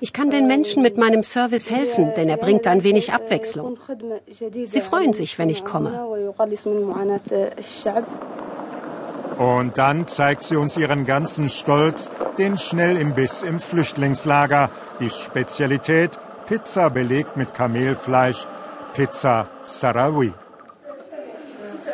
Ich 0.00 0.12
kann 0.12 0.30
den 0.30 0.46
Menschen 0.46 0.82
mit 0.82 0.98
meinem 0.98 1.22
Service 1.22 1.70
helfen, 1.70 2.12
denn 2.16 2.28
er 2.28 2.36
bringt 2.36 2.66
ein 2.66 2.82
wenig 2.82 3.12
Abwechslung. 3.12 3.78
Sie 4.28 4.80
freuen 4.80 5.12
sich, 5.12 5.38
wenn 5.38 5.48
ich 5.48 5.64
komme. 5.64 6.34
Und 9.36 9.78
dann 9.78 10.06
zeigt 10.06 10.44
sie 10.44 10.56
uns 10.56 10.76
ihren 10.76 11.06
ganzen 11.06 11.48
Stolz, 11.48 12.10
den 12.38 12.56
Schnellimbiss 12.58 13.42
im 13.42 13.60
Flüchtlingslager, 13.60 14.70
die 15.00 15.10
Spezialität 15.10 16.10
Pizza 16.46 16.90
belegt 16.90 17.36
mit 17.36 17.54
Kamelfleisch, 17.54 18.46
Pizza 18.94 19.48
Sarawi. 19.64 20.32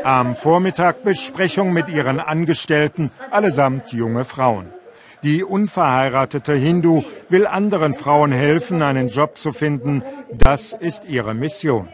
Am 0.02 0.34
Vormittag 0.34 1.02
Besprechung 1.02 1.72
mit 1.72 1.88
ihren 1.88 2.20
Angestellten, 2.20 3.10
allesamt 3.30 3.92
junge 3.92 4.24
Frauen. 4.24 4.72
Die 5.22 5.44
unverheiratete 5.44 6.54
Hindu 6.54 7.04
will 7.28 7.46
anderen 7.46 7.94
Frauen 7.94 8.32
helfen, 8.32 8.82
einen 8.82 9.08
Job 9.08 9.36
zu 9.36 9.52
finden. 9.52 10.02
Das 10.32 10.72
ist 10.72 11.04
ihre 11.06 11.34
Mission. 11.34 11.88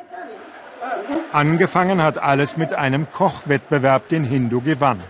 Angefangen 1.33 2.03
hat 2.03 2.19
alles 2.19 2.57
mit 2.57 2.73
einem 2.73 3.11
Kochwettbewerb, 3.11 4.09
den 4.09 4.25
Hindu 4.25 4.61
gewann. 4.61 5.03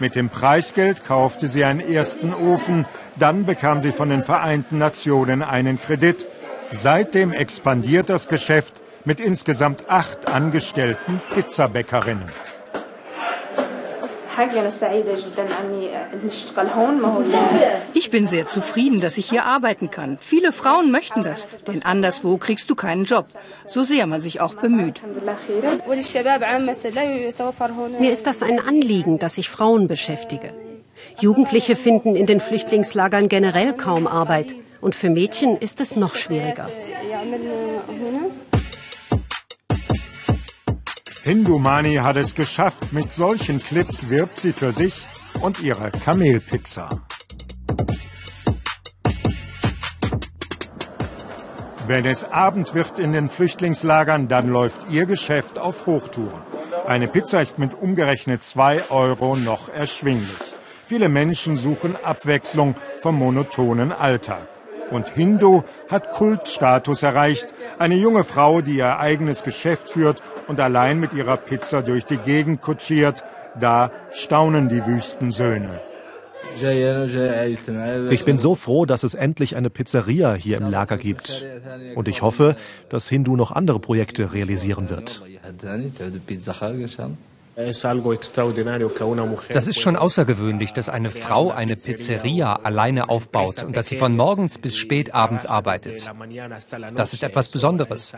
Mit 0.00 0.14
dem 0.14 0.28
Preisgeld 0.28 1.04
kaufte 1.04 1.48
sie 1.48 1.64
einen 1.64 1.80
ersten 1.80 2.32
Ofen, 2.32 2.86
dann 3.16 3.46
bekam 3.46 3.80
sie 3.80 3.90
von 3.90 4.10
den 4.10 4.22
Vereinten 4.22 4.78
Nationen 4.78 5.42
einen 5.42 5.80
Kredit. 5.80 6.24
Seitdem 6.70 7.32
expandiert 7.32 8.08
das 8.08 8.28
Geschäft 8.28 8.74
mit 9.04 9.18
insgesamt 9.18 9.88
acht 9.88 10.28
angestellten 10.28 11.20
Pizzabäckerinnen. 11.34 12.28
Ich 17.94 18.10
bin 18.10 18.26
sehr 18.26 18.46
zufrieden, 18.46 19.00
dass 19.00 19.18
ich 19.18 19.28
hier 19.28 19.44
arbeiten 19.44 19.90
kann. 19.90 20.18
Viele 20.20 20.52
Frauen 20.52 20.90
möchten 20.90 21.22
das, 21.22 21.48
denn 21.66 21.84
anderswo 21.84 22.36
kriegst 22.36 22.70
du 22.70 22.74
keinen 22.74 23.04
Job, 23.04 23.26
so 23.66 23.82
sehr 23.82 24.06
man 24.06 24.20
sich 24.20 24.40
auch 24.40 24.54
bemüht. 24.54 25.02
Mir 27.98 28.12
ist 28.12 28.26
das 28.26 28.42
ein 28.42 28.60
Anliegen, 28.60 29.18
dass 29.18 29.38
ich 29.38 29.48
Frauen 29.48 29.88
beschäftige. 29.88 30.52
Jugendliche 31.20 31.76
finden 31.76 32.16
in 32.16 32.26
den 32.26 32.40
Flüchtlingslagern 32.40 33.28
generell 33.28 33.72
kaum 33.72 34.06
Arbeit. 34.06 34.54
Und 34.80 34.94
für 34.94 35.10
Mädchen 35.10 35.56
ist 35.58 35.80
es 35.80 35.96
noch 35.96 36.14
schwieriger. 36.14 36.66
Hindumani 41.28 41.96
hat 41.96 42.16
es 42.16 42.34
geschafft. 42.34 42.90
Mit 42.94 43.12
solchen 43.12 43.58
Clips 43.58 44.08
wirbt 44.08 44.38
sie 44.38 44.54
für 44.54 44.72
sich 44.72 45.06
und 45.42 45.60
ihre 45.60 45.90
Kamelpizza. 45.90 47.02
Wenn 51.86 52.06
es 52.06 52.24
Abend 52.24 52.72
wird 52.72 52.98
in 52.98 53.12
den 53.12 53.28
Flüchtlingslagern, 53.28 54.28
dann 54.28 54.48
läuft 54.48 54.90
ihr 54.90 55.04
Geschäft 55.04 55.58
auf 55.58 55.84
Hochtouren. 55.84 56.40
Eine 56.86 57.08
Pizza 57.08 57.42
ist 57.42 57.58
mit 57.58 57.74
umgerechnet 57.74 58.42
zwei 58.42 58.80
Euro 58.88 59.36
noch 59.36 59.68
erschwinglich. 59.68 60.54
Viele 60.86 61.10
Menschen 61.10 61.58
suchen 61.58 61.94
Abwechslung 62.02 62.74
vom 63.02 63.16
monotonen 63.16 63.92
Alltag. 63.92 64.48
Und 64.90 65.08
Hindu 65.08 65.62
hat 65.88 66.12
Kultstatus 66.12 67.02
erreicht. 67.02 67.46
Eine 67.78 67.96
junge 67.96 68.24
Frau, 68.24 68.60
die 68.60 68.76
ihr 68.76 68.98
eigenes 68.98 69.42
Geschäft 69.42 69.90
führt 69.90 70.22
und 70.46 70.60
allein 70.60 70.98
mit 71.00 71.12
ihrer 71.12 71.36
Pizza 71.36 71.82
durch 71.82 72.04
die 72.04 72.18
Gegend 72.18 72.62
kutschiert. 72.62 73.24
Da 73.60 73.90
staunen 74.12 74.68
die 74.68 74.84
Wüstensöhne. 74.86 75.80
Ich 78.10 78.24
bin 78.24 78.38
so 78.38 78.54
froh, 78.54 78.84
dass 78.84 79.02
es 79.02 79.14
endlich 79.14 79.56
eine 79.56 79.70
Pizzeria 79.70 80.34
hier 80.34 80.56
im 80.56 80.70
Lager 80.70 80.96
gibt. 80.96 81.44
Und 81.94 82.08
ich 82.08 82.22
hoffe, 82.22 82.56
dass 82.88 83.08
Hindu 83.08 83.36
noch 83.36 83.52
andere 83.52 83.78
Projekte 83.78 84.32
realisieren 84.32 84.90
wird. 84.90 85.22
Das 89.50 89.66
ist 89.66 89.80
schon 89.80 89.96
außergewöhnlich, 89.96 90.72
dass 90.72 90.88
eine 90.88 91.10
Frau 91.10 91.50
eine 91.50 91.74
Pizzeria 91.74 92.54
alleine 92.62 93.08
aufbaut 93.08 93.64
und 93.64 93.76
dass 93.76 93.88
sie 93.88 93.96
von 93.96 94.14
morgens 94.14 94.58
bis 94.58 94.76
spät 94.76 95.12
abends 95.12 95.44
arbeitet. 95.44 96.08
Das 96.94 97.12
ist 97.12 97.24
etwas 97.24 97.48
Besonderes. 97.48 98.14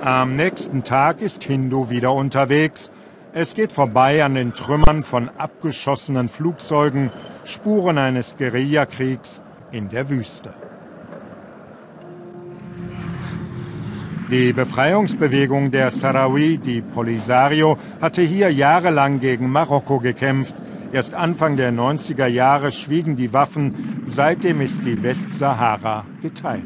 Am 0.00 0.36
nächsten 0.36 0.84
Tag 0.84 1.20
ist 1.20 1.42
Hindu 1.42 1.90
wieder 1.90 2.12
unterwegs. 2.12 2.92
Es 3.32 3.54
geht 3.54 3.72
vorbei 3.72 4.22
an 4.24 4.36
den 4.36 4.54
Trümmern 4.54 5.02
von 5.02 5.28
abgeschossenen 5.30 6.28
Flugzeugen, 6.28 7.10
Spuren 7.44 7.98
eines 7.98 8.36
Guerillakriegs 8.36 9.42
in 9.72 9.88
der 9.88 10.08
Wüste. 10.08 10.54
Die 14.30 14.52
Befreiungsbewegung 14.52 15.70
der 15.70 15.90
Sahrawi, 15.90 16.58
die 16.58 16.82
Polisario, 16.82 17.78
hatte 17.98 18.20
hier 18.20 18.52
jahrelang 18.52 19.20
gegen 19.20 19.50
Marokko 19.50 20.00
gekämpft. 20.00 20.54
Erst 20.92 21.14
Anfang 21.14 21.56
der 21.56 21.72
90er 21.72 22.26
Jahre 22.26 22.70
schwiegen 22.70 23.16
die 23.16 23.32
Waffen, 23.32 24.02
seitdem 24.04 24.60
ist 24.60 24.84
die 24.84 25.02
Westsahara 25.02 26.04
geteilt. 26.20 26.62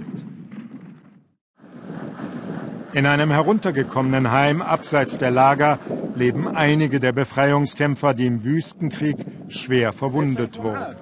In 2.93 3.07
einem 3.07 3.31
heruntergekommenen 3.31 4.33
Heim 4.33 4.61
abseits 4.61 5.19
der 5.19 5.31
Lager 5.31 5.79
leben 6.17 6.49
einige 6.49 6.99
der 6.99 7.13
Befreiungskämpfer, 7.13 8.13
die 8.13 8.27
im 8.27 8.43
Wüstenkrieg 8.43 9.19
schwer 9.47 9.93
verwundet 9.93 10.61
wurden. 10.61 10.97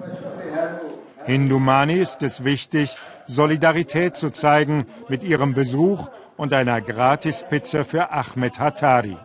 Hindumani 1.25 1.95
ist 1.95 2.21
es 2.21 2.43
wichtig, 2.43 2.95
Solidarität 3.27 4.15
zu 4.15 4.29
zeigen 4.29 4.85
mit 5.09 5.23
ihrem 5.23 5.53
Besuch 5.53 6.09
und 6.37 6.53
einer 6.53 6.81
Gratispizza 6.81 7.83
für 7.83 8.11
Ahmed 8.11 8.59
Hattari. 8.59 9.17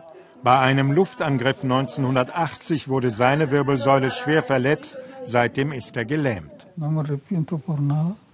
Bei 0.43 0.59
einem 0.59 0.91
Luftangriff 0.91 1.63
1980 1.63 2.87
wurde 2.87 3.11
seine 3.11 3.51
Wirbelsäule 3.51 4.11
schwer 4.11 4.43
verletzt, 4.43 4.97
seitdem 5.25 5.71
ist 5.71 5.97
er 5.97 6.05
gelähmt. 6.05 6.67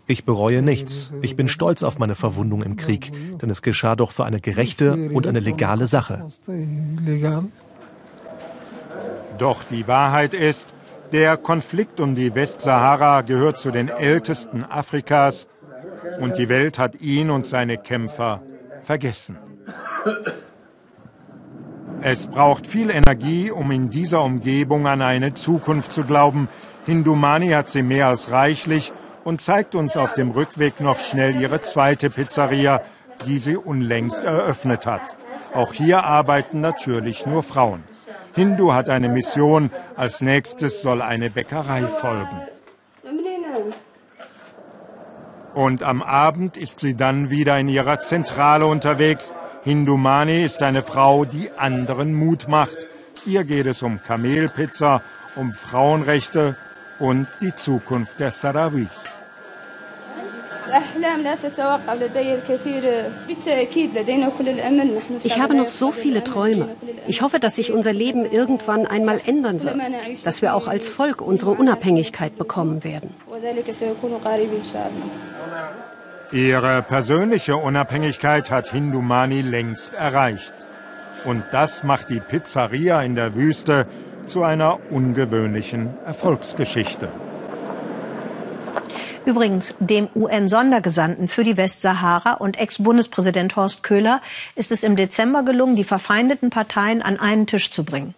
Ich 0.05 0.25
bereue 0.25 0.61
nichts. 0.61 1.11
Ich 1.21 1.35
bin 1.35 1.47
stolz 1.47 1.81
auf 1.81 1.97
meine 1.97 2.15
Verwundung 2.15 2.61
im 2.61 2.75
Krieg, 2.75 3.11
denn 3.41 3.49
es 3.49 3.61
geschah 3.61 3.95
doch 3.95 4.11
für 4.11 4.25
eine 4.25 4.41
gerechte 4.41 5.09
und 5.13 5.25
eine 5.27 5.39
legale 5.39 5.87
Sache. 5.87 6.25
Doch 9.37 9.63
die 9.63 9.87
Wahrheit 9.87 10.33
ist, 10.33 10.67
der 11.13 11.37
Konflikt 11.37 11.99
um 11.99 12.15
die 12.15 12.35
Westsahara 12.35 13.21
gehört 13.21 13.59
zu 13.59 13.71
den 13.71 13.87
ältesten 13.87 14.63
Afrikas 14.63 15.47
und 16.19 16.37
die 16.37 16.49
Welt 16.49 16.77
hat 16.77 17.01
ihn 17.01 17.29
und 17.29 17.45
seine 17.45 17.77
Kämpfer 17.77 18.41
vergessen. 18.83 19.37
Es 22.01 22.27
braucht 22.27 22.67
viel 22.67 22.89
Energie, 22.89 23.49
um 23.49 23.71
in 23.71 23.89
dieser 23.89 24.23
Umgebung 24.23 24.87
an 24.87 25.01
eine 25.01 25.33
Zukunft 25.33 25.91
zu 25.91 26.03
glauben. 26.03 26.49
Hindumani 26.85 27.49
hat 27.51 27.69
sie 27.69 27.81
mehr 27.81 28.07
als 28.07 28.29
reichlich 28.29 28.91
und 29.23 29.39
zeigt 29.39 29.73
uns 29.73 29.95
auf 29.95 30.13
dem 30.13 30.31
Rückweg 30.31 30.81
noch 30.81 30.99
schnell 30.99 31.39
ihre 31.39 31.61
zweite 31.61 32.09
Pizzeria, 32.09 32.81
die 33.25 33.39
sie 33.39 33.55
unlängst 33.55 34.21
eröffnet 34.23 34.85
hat. 34.85 35.15
Auch 35.53 35.73
hier 35.73 36.03
arbeiten 36.03 36.61
natürlich 36.61 37.25
nur 37.25 37.41
Frauen. 37.43 37.83
Hindu 38.35 38.73
hat 38.73 38.89
eine 38.89 39.09
Mission, 39.09 39.69
als 39.95 40.19
nächstes 40.19 40.81
soll 40.81 41.01
eine 41.01 41.29
Bäckerei 41.29 41.83
folgen. 41.83 42.41
Und 45.53 45.83
am 45.83 46.01
Abend 46.01 46.57
ist 46.57 46.79
sie 46.79 46.95
dann 46.95 47.29
wieder 47.29 47.59
in 47.59 47.69
ihrer 47.69 47.99
Zentrale 47.99 48.65
unterwegs. 48.65 49.31
Hindumani 49.63 50.43
ist 50.43 50.63
eine 50.63 50.83
Frau, 50.83 51.25
die 51.25 51.51
anderen 51.51 52.13
Mut 52.13 52.47
macht. 52.47 52.77
Ihr 53.25 53.43
geht 53.43 53.67
es 53.67 53.83
um 53.83 54.01
Kamelpizza, 54.01 55.01
um 55.35 55.53
Frauenrechte 55.53 56.57
und 56.99 57.27
die 57.39 57.53
Zukunft 57.53 58.19
der 58.19 58.31
Sarawis. 58.31 59.22
Ich 65.23 65.39
habe 65.39 65.55
noch 65.55 65.69
so 65.69 65.91
viele 65.91 66.23
Träume. 66.23 66.69
Ich 67.07 67.21
hoffe, 67.21 67.39
dass 67.39 67.55
sich 67.55 67.71
unser 67.71 67.93
Leben 67.93 68.29
irgendwann 68.29 68.85
einmal 68.85 69.21
ändern 69.25 69.63
wird, 69.63 69.75
dass 70.23 70.41
wir 70.41 70.55
auch 70.55 70.67
als 70.67 70.89
Volk 70.89 71.21
unsere 71.21 71.51
Unabhängigkeit 71.51 72.37
bekommen 72.37 72.83
werden. 72.83 73.13
Ihre 76.31 76.81
persönliche 76.81 77.57
Unabhängigkeit 77.57 78.49
hat 78.49 78.71
Hindumani 78.71 79.41
längst 79.41 79.93
erreicht. 79.93 80.53
Und 81.25 81.43
das 81.51 81.83
macht 81.83 82.09
die 82.09 82.19
Pizzeria 82.19 83.01
in 83.01 83.15
der 83.15 83.35
Wüste 83.35 83.85
zu 84.27 84.43
einer 84.43 84.79
ungewöhnlichen 84.89 85.89
Erfolgsgeschichte. 86.05 87.09
Übrigens, 89.25 89.75
dem 89.79 90.09
UN-Sondergesandten 90.15 91.29
für 91.29 91.45
die 91.45 91.55
Westsahara 91.55 92.33
und 92.33 92.59
Ex-Bundespräsident 92.59 93.55
Horst 93.55 93.81
Köhler 93.81 94.21
ist 94.55 94.71
es 94.71 94.83
im 94.83 94.97
Dezember 94.97 95.43
gelungen, 95.43 95.77
die 95.77 95.85
verfeindeten 95.85 96.49
Parteien 96.49 97.01
an 97.01 97.17
einen 97.19 97.47
Tisch 97.47 97.71
zu 97.71 97.85
bringen. 97.85 98.15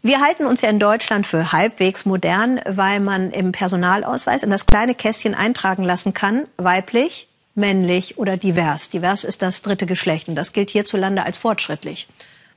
Wir 0.00 0.20
halten 0.20 0.46
uns 0.46 0.62
ja 0.62 0.70
in 0.70 0.78
Deutschland 0.78 1.26
für 1.26 1.52
halbwegs 1.52 2.06
modern, 2.06 2.60
weil 2.66 3.00
man 3.00 3.30
im 3.30 3.52
Personalausweis 3.52 4.42
in 4.42 4.50
das 4.50 4.66
kleine 4.66 4.94
Kästchen 4.94 5.34
eintragen 5.34 5.82
lassen 5.82 6.14
kann, 6.14 6.46
weiblich, 6.56 7.28
männlich 7.54 8.16
oder 8.18 8.36
divers. 8.38 8.88
Divers 8.90 9.24
ist 9.24 9.42
das 9.42 9.60
dritte 9.60 9.86
Geschlecht 9.86 10.28
und 10.28 10.34
das 10.34 10.52
gilt 10.52 10.70
hierzulande 10.70 11.24
als 11.24 11.36
fortschrittlich. 11.36 12.08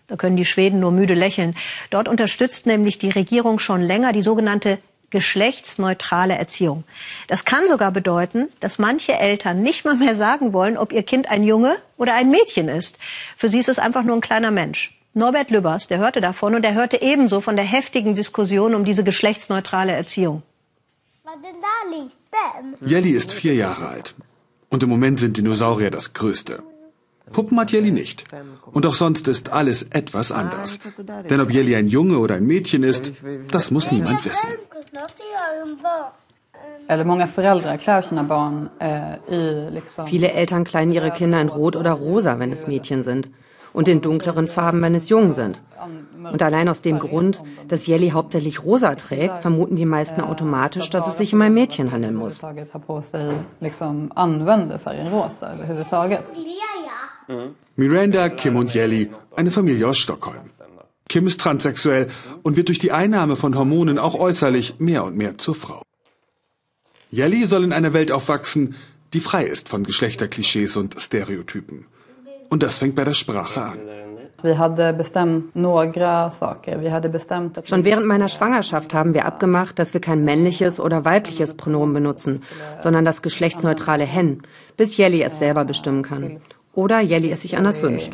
Da 0.08 0.16
können 0.16 0.38
die 0.38 0.46
Schweden 0.46 0.80
nur 0.80 0.92
müde 0.92 1.14
lächeln. 1.14 1.56
Dort 1.90 2.08
unterstützt 2.08 2.66
nämlich 2.66 2.98
die 2.98 3.10
Regierung 3.10 3.60
schon 3.60 3.82
länger 3.82 4.14
die 4.14 4.22
sogenannte 4.22 4.80
geschlechtsneutrale 5.10 6.36
Erziehung. 6.36 6.84
Das 7.28 7.46
kann 7.46 7.68
sogar 7.68 7.92
bedeuten, 7.92 8.50
dass 8.60 8.78
manche 8.80 9.14
Eltern 9.14 9.62
nicht 9.62 9.86
mal 9.86 9.96
mehr 9.96 10.16
sagen 10.16 10.54
wollen, 10.54 10.78
ob 10.78 10.92
ihr 10.92 11.04
Kind 11.04 11.30
ein 11.30 11.44
Junge 11.44 11.78
oder 11.98 12.14
ein 12.14 12.30
Mädchen 12.30 12.68
ist. 12.68 12.98
Für 13.38 13.50
sie 13.50 13.60
ist 13.60 13.70
es 13.70 13.80
einfach 13.80 14.04
nur 14.04 14.16
ein 14.18 14.22
kleiner 14.22 14.52
Mensch. 14.52 14.94
Norbert 15.14 15.50
Lübbers, 15.50 15.88
der 15.88 15.98
hörte 15.98 16.22
davon 16.22 16.56
und 16.56 16.64
er 16.64 16.76
hörte 16.76 17.02
ebenso 17.02 17.42
von 17.42 17.56
der 17.56 17.66
heftigen 17.66 18.16
Diskussion 18.16 18.76
um 18.76 18.86
diese 18.86 19.04
geschlechtsneutrale 19.04 19.94
Erziehung. 19.94 20.44
Jelly 22.86 23.12
ist 23.12 23.34
vier 23.34 23.56
Jahre 23.56 23.88
alt. 23.88 24.16
Und 24.70 24.84
im 24.84 24.90
Moment 24.90 25.20
sind 25.20 25.38
Dinosaurier 25.38 25.90
das 25.90 26.14
Größte. 26.14 26.62
Puppen 27.32 27.60
hat 27.60 27.72
Jelly 27.72 27.92
nicht. 27.92 28.26
Und 28.72 28.86
auch 28.86 28.96
sonst 28.96 29.28
ist 29.28 29.52
alles 29.52 29.84
etwas 29.84 30.32
anders. 30.32 30.80
Denn 31.30 31.42
ob 31.42 31.52
Jelly 31.52 31.76
ein 31.76 31.88
Junge 31.88 32.20
oder 32.20 32.36
ein 32.36 32.46
Mädchen 32.46 32.84
ist, 32.84 33.12
das 33.52 33.72
muss 33.72 33.92
niemand 33.92 34.24
wissen. 34.24 34.50
Viele 40.06 40.32
Eltern 40.32 40.64
kleiden 40.64 40.92
ihre 40.92 41.12
Kinder 41.12 41.40
in 41.40 41.50
Rot 41.50 41.76
oder 41.76 41.92
Rosa, 41.92 42.40
wenn 42.40 42.52
es 42.52 42.68
Mädchen 42.68 43.04
sind. 43.04 43.30
Und 43.74 43.88
in 43.88 44.02
dunkleren 44.02 44.48
Farben, 44.48 44.82
wenn 44.82 44.96
es 44.96 45.10
Jungen 45.10 45.34
sind. 45.34 45.62
Und 46.24 46.42
allein 46.42 46.68
aus 46.68 46.82
dem 46.82 46.98
Grund, 46.98 47.44
dass 47.68 47.86
Jelly 47.86 48.10
hauptsächlich 48.10 48.64
rosa 48.64 48.96
trägt, 48.96 49.42
vermuten 49.42 49.76
die 49.76 49.86
meisten 49.86 50.22
automatisch, 50.22 50.90
dass 50.90 51.08
es 51.08 51.18
sich 51.20 51.34
um 51.36 51.42
ein 51.42 51.54
Mädchen 51.54 51.92
handeln 51.92 52.16
muss. 52.16 52.44
Miranda, 57.76 58.30
Kim 58.30 58.56
und 58.56 58.74
Jelly, 58.74 59.12
eine 59.36 59.52
Familie 59.52 59.88
aus 59.88 59.98
Stockholm. 60.00 60.50
Kim 61.10 61.28
ist 61.28 61.40
transsexuell 61.40 62.08
und 62.44 62.58
wird 62.58 62.68
durch 62.68 62.80
die 62.80 62.92
Einnahme 62.92 63.36
von 63.36 63.56
Hormonen 63.56 64.00
auch 64.00 64.16
äußerlich 64.16 64.76
mehr 64.80 65.04
und 65.04 65.16
mehr 65.16 65.38
zur 65.38 65.56
Frau. 65.56 65.82
Jelly 67.12 67.46
soll 67.46 67.64
in 67.64 67.74
einer 67.74 67.94
Welt 67.94 68.12
aufwachsen, 68.12 68.76
die 69.14 69.22
frei 69.22 69.46
ist 69.46 69.70
von 69.70 69.84
Geschlechterklischees 69.84 70.76
und 70.76 71.00
Stereotypen. 71.00 71.86
Und 72.50 72.64
das 72.64 72.78
fängt 72.78 72.96
bei 72.96 73.04
der 73.04 73.14
Sprache 73.14 73.62
an. 73.62 73.80
Schon 74.40 74.54
während 77.86 78.06
meiner 78.06 78.28
Schwangerschaft 78.28 78.94
haben 78.94 79.14
wir 79.16 79.26
abgemacht, 79.26 79.80
dass 79.80 79.94
wir 79.94 80.02
kein 80.02 80.24
männliches 80.24 80.80
oder 80.80 81.06
weibliches 81.06 81.56
Pronomen 81.56 81.94
benutzen, 81.94 82.44
sondern 82.80 83.04
das 83.04 83.24
geschlechtsneutrale 83.24 84.04
Hen, 84.04 84.44
bis 84.76 84.96
Jelly 84.96 85.24
es 85.24 85.40
selber 85.40 85.66
bestimmen 85.66 86.04
kann. 86.04 86.38
Oder 86.74 87.00
Jelly 87.00 87.32
es 87.32 87.42
sich 87.42 87.58
anders 87.58 87.82
wünscht. 87.82 88.12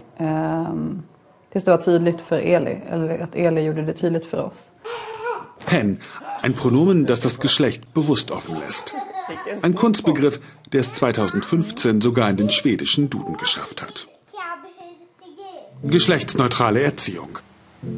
Hen, 5.68 6.00
ein 6.42 6.56
Pronomen, 6.56 7.06
das 7.06 7.20
das 7.20 7.40
Geschlecht 7.40 7.94
bewusst 7.94 8.32
offen 8.32 8.60
lässt. 8.60 8.94
Ein 9.62 9.76
Kunstbegriff, 9.76 10.40
der 10.72 10.82
es 10.82 10.94
2015 10.94 12.02
sogar 12.02 12.30
in 12.30 12.38
den 12.38 12.50
schwedischen 12.50 13.10
Duden 13.10 13.38
geschafft 13.38 13.82
hat. 13.82 14.08
Geschlechtsneutrale 15.84 16.82
Erziehung. 16.82 17.40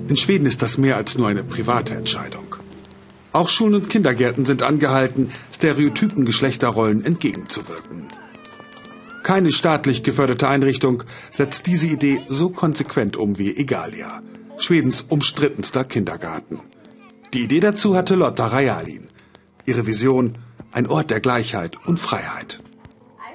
In 0.07 0.17
Schweden 0.17 0.47
ist 0.47 0.61
das 0.61 0.77
mehr 0.77 0.97
als 0.97 1.17
nur 1.17 1.27
eine 1.27 1.43
private 1.43 1.93
Entscheidung. 1.95 2.55
Auch 3.31 3.49
Schulen 3.49 3.75
und 3.75 3.89
Kindergärten 3.89 4.45
sind 4.45 4.63
angehalten, 4.63 5.31
stereotypen 5.53 6.25
Geschlechterrollen 6.25 7.05
entgegenzuwirken. 7.05 8.07
Keine 9.25 9.51
staatlich 9.51 10.03
geförderte 10.03 10.47
Einrichtung 10.47 11.01
setzt 11.31 11.65
diese 11.65 11.87
Idee 11.87 12.21
so 12.27 12.51
konsequent 12.51 13.17
um 13.17 13.39
wie 13.39 13.57
Egalia, 13.57 14.21
Schwedens 14.59 15.01
umstrittenster 15.01 15.83
Kindergarten. 15.83 16.59
Die 17.33 17.41
Idee 17.41 17.59
dazu 17.59 17.95
hatte 17.95 18.13
Lotta 18.13 18.45
Rajalin. 18.45 19.07
Ihre 19.65 19.87
Vision, 19.87 20.37
ein 20.71 20.85
Ort 20.85 21.09
der 21.09 21.21
Gleichheit 21.21 21.75
und 21.87 21.99
Freiheit. 21.99 22.59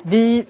Wir 0.04 0.44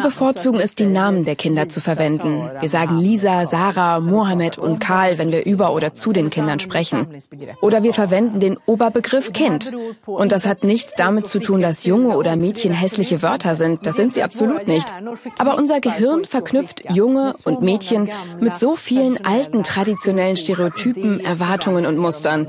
bevorzugen 0.00 0.60
es, 0.60 0.74
die 0.74 0.86
Namen 0.86 1.24
der 1.24 1.36
Kinder 1.36 1.68
zu 1.68 1.80
verwenden. 1.80 2.50
Wir 2.60 2.68
sagen 2.68 2.98
Lisa, 2.98 3.46
Sarah, 3.46 4.00
Mohammed 4.00 4.58
und 4.58 4.78
Karl, 4.80 5.18
wenn 5.18 5.30
wir 5.30 5.44
über 5.44 5.72
oder 5.72 5.94
zu 5.94 6.12
den 6.12 6.30
Kindern 6.30 6.58
sprechen. 6.58 7.06
Oder 7.60 7.82
wir 7.82 7.94
verwenden 7.94 8.40
den 8.40 8.58
Oberbegriff 8.66 9.32
Kind. 9.32 9.72
Und 10.06 10.32
das 10.32 10.46
hat 10.46 10.64
nichts 10.64 10.94
damit 10.96 11.26
zu 11.26 11.38
tun, 11.38 11.62
dass 11.62 11.84
Junge 11.84 12.16
oder 12.16 12.36
Mädchen 12.36 12.72
hässliche 12.72 13.22
Wörter 13.22 13.54
sind. 13.54 13.86
Das 13.86 13.96
sind 13.96 14.14
sie 14.14 14.22
absolut 14.22 14.66
nicht. 14.66 14.92
Aber 15.38 15.56
unser 15.56 15.80
Gehirn 15.80 16.24
verknüpft 16.24 16.84
Junge 16.90 17.34
und 17.44 17.62
Mädchen 17.62 18.10
mit 18.40 18.56
so 18.56 18.76
vielen 18.76 19.24
alten 19.24 19.62
traditionellen 19.62 20.36
Stereotypen, 20.36 21.20
Erwartungen 21.20 21.86
und 21.86 21.98
Mustern. 21.98 22.48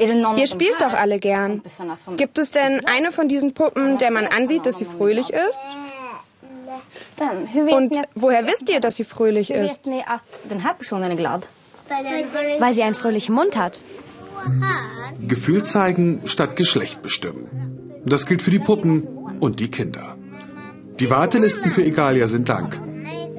Ihr 0.00 0.46
spielt 0.46 0.80
doch 0.80 0.94
alle 0.94 1.18
gern. 1.18 1.62
Gibt 2.16 2.38
es 2.38 2.50
denn 2.50 2.80
eine 2.86 3.12
von 3.12 3.28
diesen 3.28 3.52
Puppen, 3.52 3.98
der 3.98 4.10
man 4.10 4.26
ansieht, 4.26 4.64
dass 4.64 4.78
sie 4.78 4.86
fröhlich 4.86 5.30
ist? 5.30 5.58
Und 7.70 8.00
woher 8.14 8.46
wisst 8.46 8.70
ihr, 8.70 8.80
dass 8.80 8.96
sie 8.96 9.04
fröhlich 9.04 9.50
ist? 9.50 9.80
Weil 12.58 12.72
sie 12.72 12.82
einen 12.82 12.94
fröhlichen 12.94 13.34
Mund 13.34 13.56
hat. 13.56 13.82
Gefühl 15.20 15.64
zeigen 15.64 16.22
statt 16.24 16.56
Geschlecht 16.56 17.02
bestimmen. 17.02 18.02
Das 18.06 18.24
gilt 18.24 18.40
für 18.40 18.50
die 18.50 18.58
Puppen 18.58 19.06
und 19.40 19.60
die 19.60 19.70
Kinder. 19.70 20.16
Die 20.98 21.10
Wartelisten 21.10 21.70
für 21.70 21.84
Egalia 21.84 22.26
sind 22.26 22.48
lang. 22.48 22.80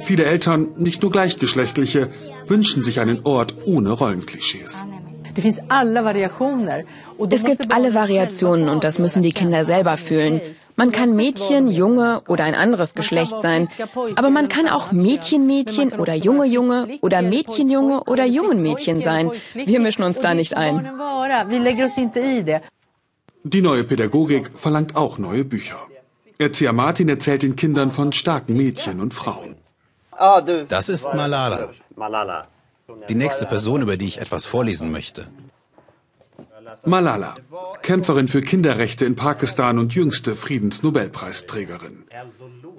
Viele 0.03 0.25
Eltern, 0.25 0.69
nicht 0.77 1.01
nur 1.01 1.11
gleichgeschlechtliche, 1.11 2.09
wünschen 2.45 2.83
sich 2.83 2.99
einen 2.99 3.25
Ort 3.25 3.55
ohne 3.65 3.91
Rollenklischees. 3.91 4.83
Es 7.29 7.43
gibt 7.43 7.71
alle 7.71 7.93
Variationen 7.93 8.69
und 8.69 8.83
das 8.83 8.99
müssen 8.99 9.23
die 9.23 9.31
Kinder 9.31 9.65
selber 9.65 9.97
fühlen. 9.97 10.41
Man 10.75 10.91
kann 10.91 11.15
Mädchen, 11.15 11.67
Junge 11.67 12.21
oder 12.27 12.43
ein 12.45 12.55
anderes 12.55 12.93
Geschlecht 12.95 13.39
sein. 13.41 13.67
Aber 14.15 14.29
man 14.29 14.47
kann 14.47 14.67
auch 14.67 14.91
Mädchen-Mädchen 14.91 15.93
oder 15.93 16.15
Junge-Junge 16.15 16.99
oder 17.01 17.21
Mädchen-Junge 17.21 18.03
oder 18.05 18.25
Jungen-Mädchen 18.25 19.01
sein. 19.01 19.31
Wir 19.53 19.79
mischen 19.79 20.03
uns 20.03 20.19
da 20.21 20.33
nicht 20.33 20.55
ein. 20.57 20.89
Die 23.43 23.61
neue 23.61 23.83
Pädagogik 23.83 24.51
verlangt 24.55 24.95
auch 24.95 25.17
neue 25.17 25.43
Bücher. 25.43 25.79
Erzieher 26.37 26.73
Martin 26.73 27.09
erzählt 27.09 27.43
den 27.43 27.55
Kindern 27.55 27.91
von 27.91 28.11
starken 28.11 28.55
Mädchen 28.55 28.99
und 28.99 29.13
Frauen. 29.13 29.55
Das 30.69 30.89
ist 30.89 31.05
Malala. 31.13 32.47
Die 33.09 33.15
nächste 33.15 33.45
Person, 33.45 33.81
über 33.81 33.97
die 33.97 34.07
ich 34.07 34.21
etwas 34.21 34.45
vorlesen 34.45 34.91
möchte. 34.91 35.27
Malala, 36.85 37.35
Kämpferin 37.81 38.27
für 38.27 38.41
Kinderrechte 38.41 39.05
in 39.05 39.15
Pakistan 39.15 39.77
und 39.77 39.93
jüngste 39.93 40.35
Friedensnobelpreisträgerin. 40.35 42.05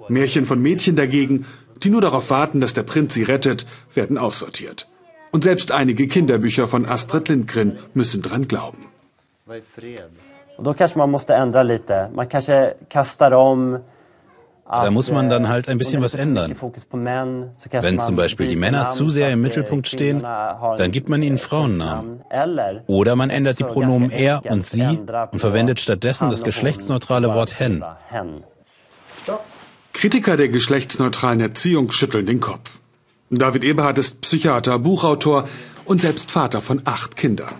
Märchen 0.09 0.45
von 0.45 0.61
Mädchen 0.61 0.95
dagegen, 0.95 1.45
die 1.83 1.89
nur 1.89 2.01
darauf 2.01 2.29
warten, 2.29 2.59
dass 2.61 2.73
der 2.73 2.83
Prinz 2.83 3.13
sie 3.13 3.23
rettet, 3.23 3.65
werden 3.93 4.17
aussortiert. 4.17 4.87
Und 5.31 5.43
selbst 5.43 5.71
einige 5.71 6.07
Kinderbücher 6.07 6.67
von 6.67 6.85
Astrid 6.85 7.29
Lindgren 7.29 7.77
müssen 7.93 8.21
dran 8.21 8.47
glauben. 8.47 8.85
Och 10.57 10.63
då 10.63 10.73
kanske 10.73 10.97
man 10.97 11.09
måste 11.11 11.33
ändra 11.33 11.63
lite. 11.63 12.09
Man 12.13 12.27
kanske 12.27 12.73
kastar 12.89 13.31
om 13.31 13.79
Da 14.65 14.91
muss 14.91 15.11
man 15.11 15.29
dann 15.29 15.49
halt 15.49 15.67
ein 15.67 15.77
bisschen 15.77 16.01
was 16.01 16.13
ändern. 16.13 16.55
Wenn 17.71 17.99
zum 17.99 18.15
Beispiel 18.15 18.47
die 18.47 18.55
Männer 18.55 18.87
zu 18.87 19.09
sehr 19.09 19.31
im 19.31 19.41
Mittelpunkt 19.41 19.87
stehen, 19.87 20.21
dann 20.21 20.91
gibt 20.91 21.09
man 21.09 21.21
ihnen 21.21 21.37
Frauennamen. 21.37 22.21
Oder 22.87 23.15
man 23.15 23.29
ändert 23.29 23.59
die 23.59 23.65
Pronomen 23.65 24.09
er 24.09 24.41
und 24.49 24.65
sie 24.65 24.99
und 25.31 25.39
verwendet 25.39 25.79
stattdessen 25.79 26.29
das 26.29 26.43
geschlechtsneutrale 26.43 27.33
Wort 27.33 27.59
hen. 27.59 27.83
Kritiker 29.91 30.37
der 30.37 30.49
geschlechtsneutralen 30.49 31.39
Erziehung 31.39 31.91
schütteln 31.91 32.25
den 32.25 32.39
Kopf. 32.39 32.79
David 33.29 33.63
Eberhardt 33.63 33.97
ist 33.97 34.21
Psychiater, 34.21 34.79
Buchautor 34.79 35.47
und 35.85 36.01
selbst 36.01 36.31
Vater 36.31 36.61
von 36.61 36.81
acht 36.85 37.15
Kindern. 37.15 37.53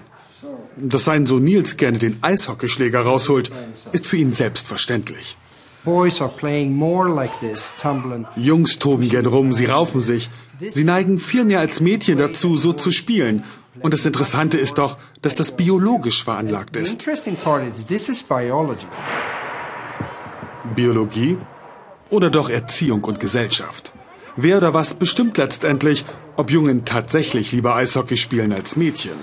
Dass 0.75 1.05
sein 1.05 1.25
Sohn 1.25 1.43
Nils 1.43 1.77
gerne 1.77 1.99
den 1.99 2.17
Eishockeyschläger 2.21 3.01
rausholt, 3.01 3.51
ist 3.91 4.07
für 4.07 4.17
ihn 4.17 4.33
selbstverständlich. 4.33 5.37
Jungs 8.35 8.79
toben 8.79 9.09
gern 9.09 9.25
rum, 9.25 9.53
sie 9.53 9.65
raufen 9.65 10.01
sich. 10.01 10.29
Sie 10.69 10.83
neigen 10.83 11.19
viel 11.19 11.43
mehr 11.43 11.59
als 11.59 11.81
Mädchen 11.81 12.17
dazu, 12.17 12.55
so 12.55 12.73
zu 12.73 12.91
spielen. 12.91 13.43
Und 13.81 13.93
das 13.93 14.05
Interessante 14.05 14.57
ist 14.57 14.77
doch, 14.77 14.97
dass 15.21 15.35
das 15.35 15.57
biologisch 15.57 16.23
veranlagt 16.23 16.77
ist. 16.77 17.05
Biologie 20.75 21.37
oder 22.09 22.29
doch 22.29 22.49
Erziehung 22.49 23.03
und 23.03 23.19
Gesellschaft? 23.19 23.93
Wer 24.35 24.57
oder 24.57 24.73
was 24.73 24.93
bestimmt 24.93 25.37
letztendlich, 25.37 26.05
ob 26.37 26.49
Jungen 26.49 26.85
tatsächlich 26.85 27.51
lieber 27.51 27.75
Eishockey 27.75 28.17
spielen 28.17 28.53
als 28.53 28.75
Mädchen? 28.75 29.17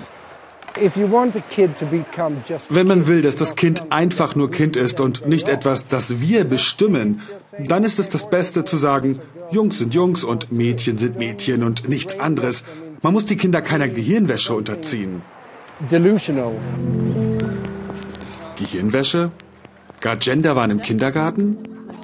Wenn 2.69 2.87
man 2.87 3.07
will, 3.07 3.21
dass 3.21 3.35
das 3.35 3.55
Kind 3.55 3.91
einfach 3.91 4.35
nur 4.35 4.51
Kind 4.51 4.75
ist 4.75 4.99
und 4.99 5.27
nicht 5.27 5.49
etwas, 5.49 5.87
das 5.87 6.19
wir 6.21 6.43
bestimmen, 6.43 7.21
dann 7.59 7.83
ist 7.83 7.99
es 7.99 8.09
das 8.09 8.29
Beste 8.29 8.63
zu 8.63 8.77
sagen, 8.77 9.19
Jungs 9.51 9.79
sind 9.79 9.93
Jungs 9.93 10.23
und 10.23 10.51
Mädchen 10.51 10.97
sind 10.97 11.17
Mädchen 11.17 11.63
und 11.63 11.89
nichts 11.89 12.19
anderes. 12.19 12.63
Man 13.01 13.13
muss 13.13 13.25
die 13.25 13.35
Kinder 13.35 13.61
keiner 13.61 13.89
Gehirnwäsche 13.89 14.53
unterziehen. 14.53 15.21
Delusional. 15.91 16.53
Gehirnwäsche? 18.55 19.31
Gar 19.99 20.17
Genderwahn 20.17 20.71
im 20.71 20.81
Kindergarten? 20.81 21.57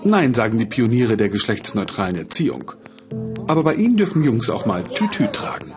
Nein, 0.03 0.34
sagen 0.34 0.57
die 0.57 0.65
Pioniere 0.65 1.18
der 1.18 1.30
geschlechtsneutralen 1.30 2.18
Erziehung. 2.18 2.72
Aber 3.47 3.63
bei 3.63 3.76
ihnen 3.76 3.97
dürfen 3.97 4.24
Jungs 4.24 4.49
auch 4.49 4.65
mal 4.65 4.84
Tütü 4.84 5.28
tragen. 5.32 5.72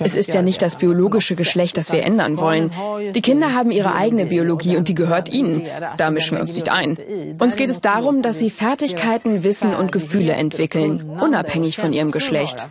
Es 0.00 0.16
ist 0.16 0.34
ja 0.34 0.42
nicht 0.42 0.62
das 0.62 0.76
biologische 0.76 1.36
Geschlecht, 1.36 1.76
das 1.76 1.92
wir 1.92 2.02
ändern 2.02 2.38
wollen. 2.38 2.72
Die 3.14 3.22
Kinder 3.22 3.54
haben 3.54 3.70
ihre 3.70 3.94
eigene 3.94 4.26
Biologie 4.26 4.76
und 4.76 4.88
die 4.88 4.94
gehört 4.94 5.28
ihnen. 5.28 5.62
Da 5.96 6.10
mischen 6.10 6.36
wir 6.36 6.42
uns 6.42 6.54
nicht 6.54 6.70
ein. 6.70 6.98
Uns 7.38 7.56
geht 7.56 7.70
es 7.70 7.80
darum, 7.80 8.22
dass 8.22 8.38
sie 8.38 8.50
Fertigkeiten, 8.50 9.44
Wissen 9.44 9.74
und 9.74 9.92
Gefühle 9.92 10.32
entwickeln, 10.32 11.18
unabhängig 11.20 11.76
von 11.76 11.92
ihrem 11.92 12.10
Geschlecht. 12.10 12.68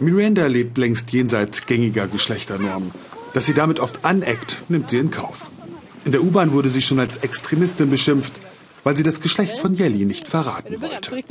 Miranda 0.00 0.46
lebt 0.46 0.78
längst 0.78 1.10
jenseits 1.10 1.66
gängiger 1.66 2.06
Geschlechternormen. 2.06 2.92
Dass 3.34 3.46
sie 3.46 3.54
damit 3.54 3.80
oft 3.80 4.04
aneckt, 4.04 4.62
nimmt 4.68 4.90
sie 4.90 4.98
in 4.98 5.10
Kauf. 5.10 5.50
In 6.04 6.12
der 6.12 6.22
U-Bahn 6.22 6.52
wurde 6.52 6.68
sie 6.68 6.80
schon 6.80 7.00
als 7.00 7.18
Extremistin 7.18 7.90
beschimpft, 7.90 8.32
weil 8.84 8.96
sie 8.96 9.02
das 9.02 9.20
Geschlecht 9.20 9.58
von 9.58 9.74
Jelly 9.74 10.04
nicht 10.04 10.28
verraten 10.28 10.80
wollte. 10.80 11.22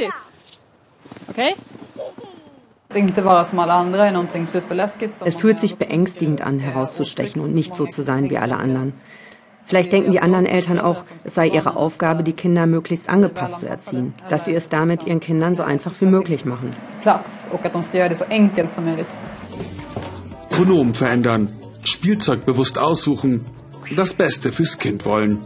Okay? 1.38 1.54
Es 5.24 5.36
fühlt 5.36 5.60
sich 5.60 5.76
beängstigend 5.76 6.42
an, 6.42 6.58
herauszustechen 6.58 7.42
und 7.42 7.54
nicht 7.54 7.76
so 7.76 7.86
zu 7.86 8.02
sein 8.02 8.32
wie 8.32 8.40
alle 8.40 8.58
anderen. 8.58 8.94
Vielleicht 9.64 9.92
denken 9.92 10.12
die 10.12 10.20
anderen 10.20 10.48
Eltern 10.48 10.80
auch, 10.80 11.04
es 11.24 11.36
sei 11.36 11.48
ihre 11.48 11.76
Aufgabe, 11.76 12.24
die 12.24 12.34
Kinder 12.34 12.66
möglichst 12.66 13.08
angepasst 13.08 13.60
zu 13.60 13.70
erziehen, 13.70 14.16
dass 14.30 14.46
sie 14.46 14.56
es 14.56 14.70
damit 14.70 15.06
ihren 15.06 15.20
Kindern 15.20 15.54
so 15.54 15.62
einfach 15.62 15.92
wie 16.00 16.06
möglich 16.06 16.46
machen. 16.46 16.72
Pronomen 20.50 20.96
verändern, 20.96 21.52
Spielzeug 21.84 22.46
bewusst 22.46 22.80
aussuchen, 22.80 23.46
das 23.96 24.14
Beste 24.14 24.52
fürs 24.52 24.80
Kind 24.80 25.06
wollen. 25.06 25.40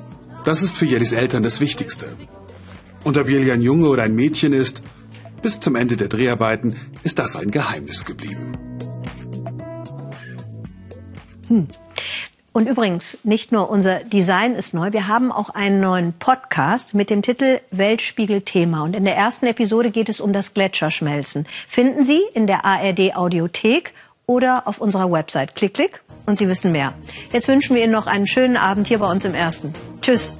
Das 0.45 0.61
ist 0.61 0.77
für 0.77 0.85
Jellis 0.85 1.11
Eltern 1.11 1.43
das 1.43 1.59
Wichtigste. 1.59 2.05
Und 3.03 3.17
ob 3.17 3.27
Jelly 3.27 3.51
ein 3.51 3.61
Junge 3.61 3.89
oder 3.89 4.03
ein 4.03 4.15
Mädchen 4.15 4.53
ist, 4.53 4.83
bis 5.41 5.59
zum 5.59 5.75
Ende 5.75 5.97
der 5.97 6.07
Dreharbeiten 6.07 6.75
ist 7.03 7.19
das 7.19 7.35
ein 7.35 7.51
Geheimnis 7.51 8.05
geblieben. 8.05 8.53
Hm. 11.47 11.67
Und 12.53 12.67
übrigens, 12.67 13.17
nicht 13.23 13.53
nur 13.53 13.69
unser 13.69 14.03
Design 14.03 14.55
ist 14.55 14.73
neu, 14.73 14.91
wir 14.91 15.07
haben 15.07 15.31
auch 15.31 15.49
einen 15.49 15.79
neuen 15.79 16.11
Podcast 16.13 16.93
mit 16.93 17.09
dem 17.09 17.21
Titel 17.21 17.59
Weltspiegel 17.71 18.41
Thema. 18.41 18.83
Und 18.83 18.95
in 18.95 19.05
der 19.05 19.15
ersten 19.15 19.45
Episode 19.47 19.89
geht 19.89 20.09
es 20.09 20.19
um 20.19 20.33
das 20.33 20.53
Gletscherschmelzen. 20.53 21.47
Finden 21.67 22.03
Sie 22.03 22.21
in 22.33 22.47
der 22.47 22.65
ARD 22.65 23.15
Audiothek 23.15 23.93
oder 24.25 24.67
auf 24.67 24.79
unserer 24.79 25.09
Website. 25.11 25.55
Klick, 25.55 25.75
klick 25.75 26.01
und 26.25 26.37
Sie 26.37 26.49
wissen 26.49 26.73
mehr. 26.73 26.93
Jetzt 27.31 27.47
wünschen 27.47 27.75
wir 27.75 27.83
Ihnen 27.83 27.93
noch 27.93 28.07
einen 28.07 28.27
schönen 28.27 28.57
Abend 28.57 28.87
hier 28.87 28.99
bei 28.99 29.09
uns 29.09 29.23
im 29.23 29.33
Ersten. 29.33 29.73
Tschüss. 30.01 30.33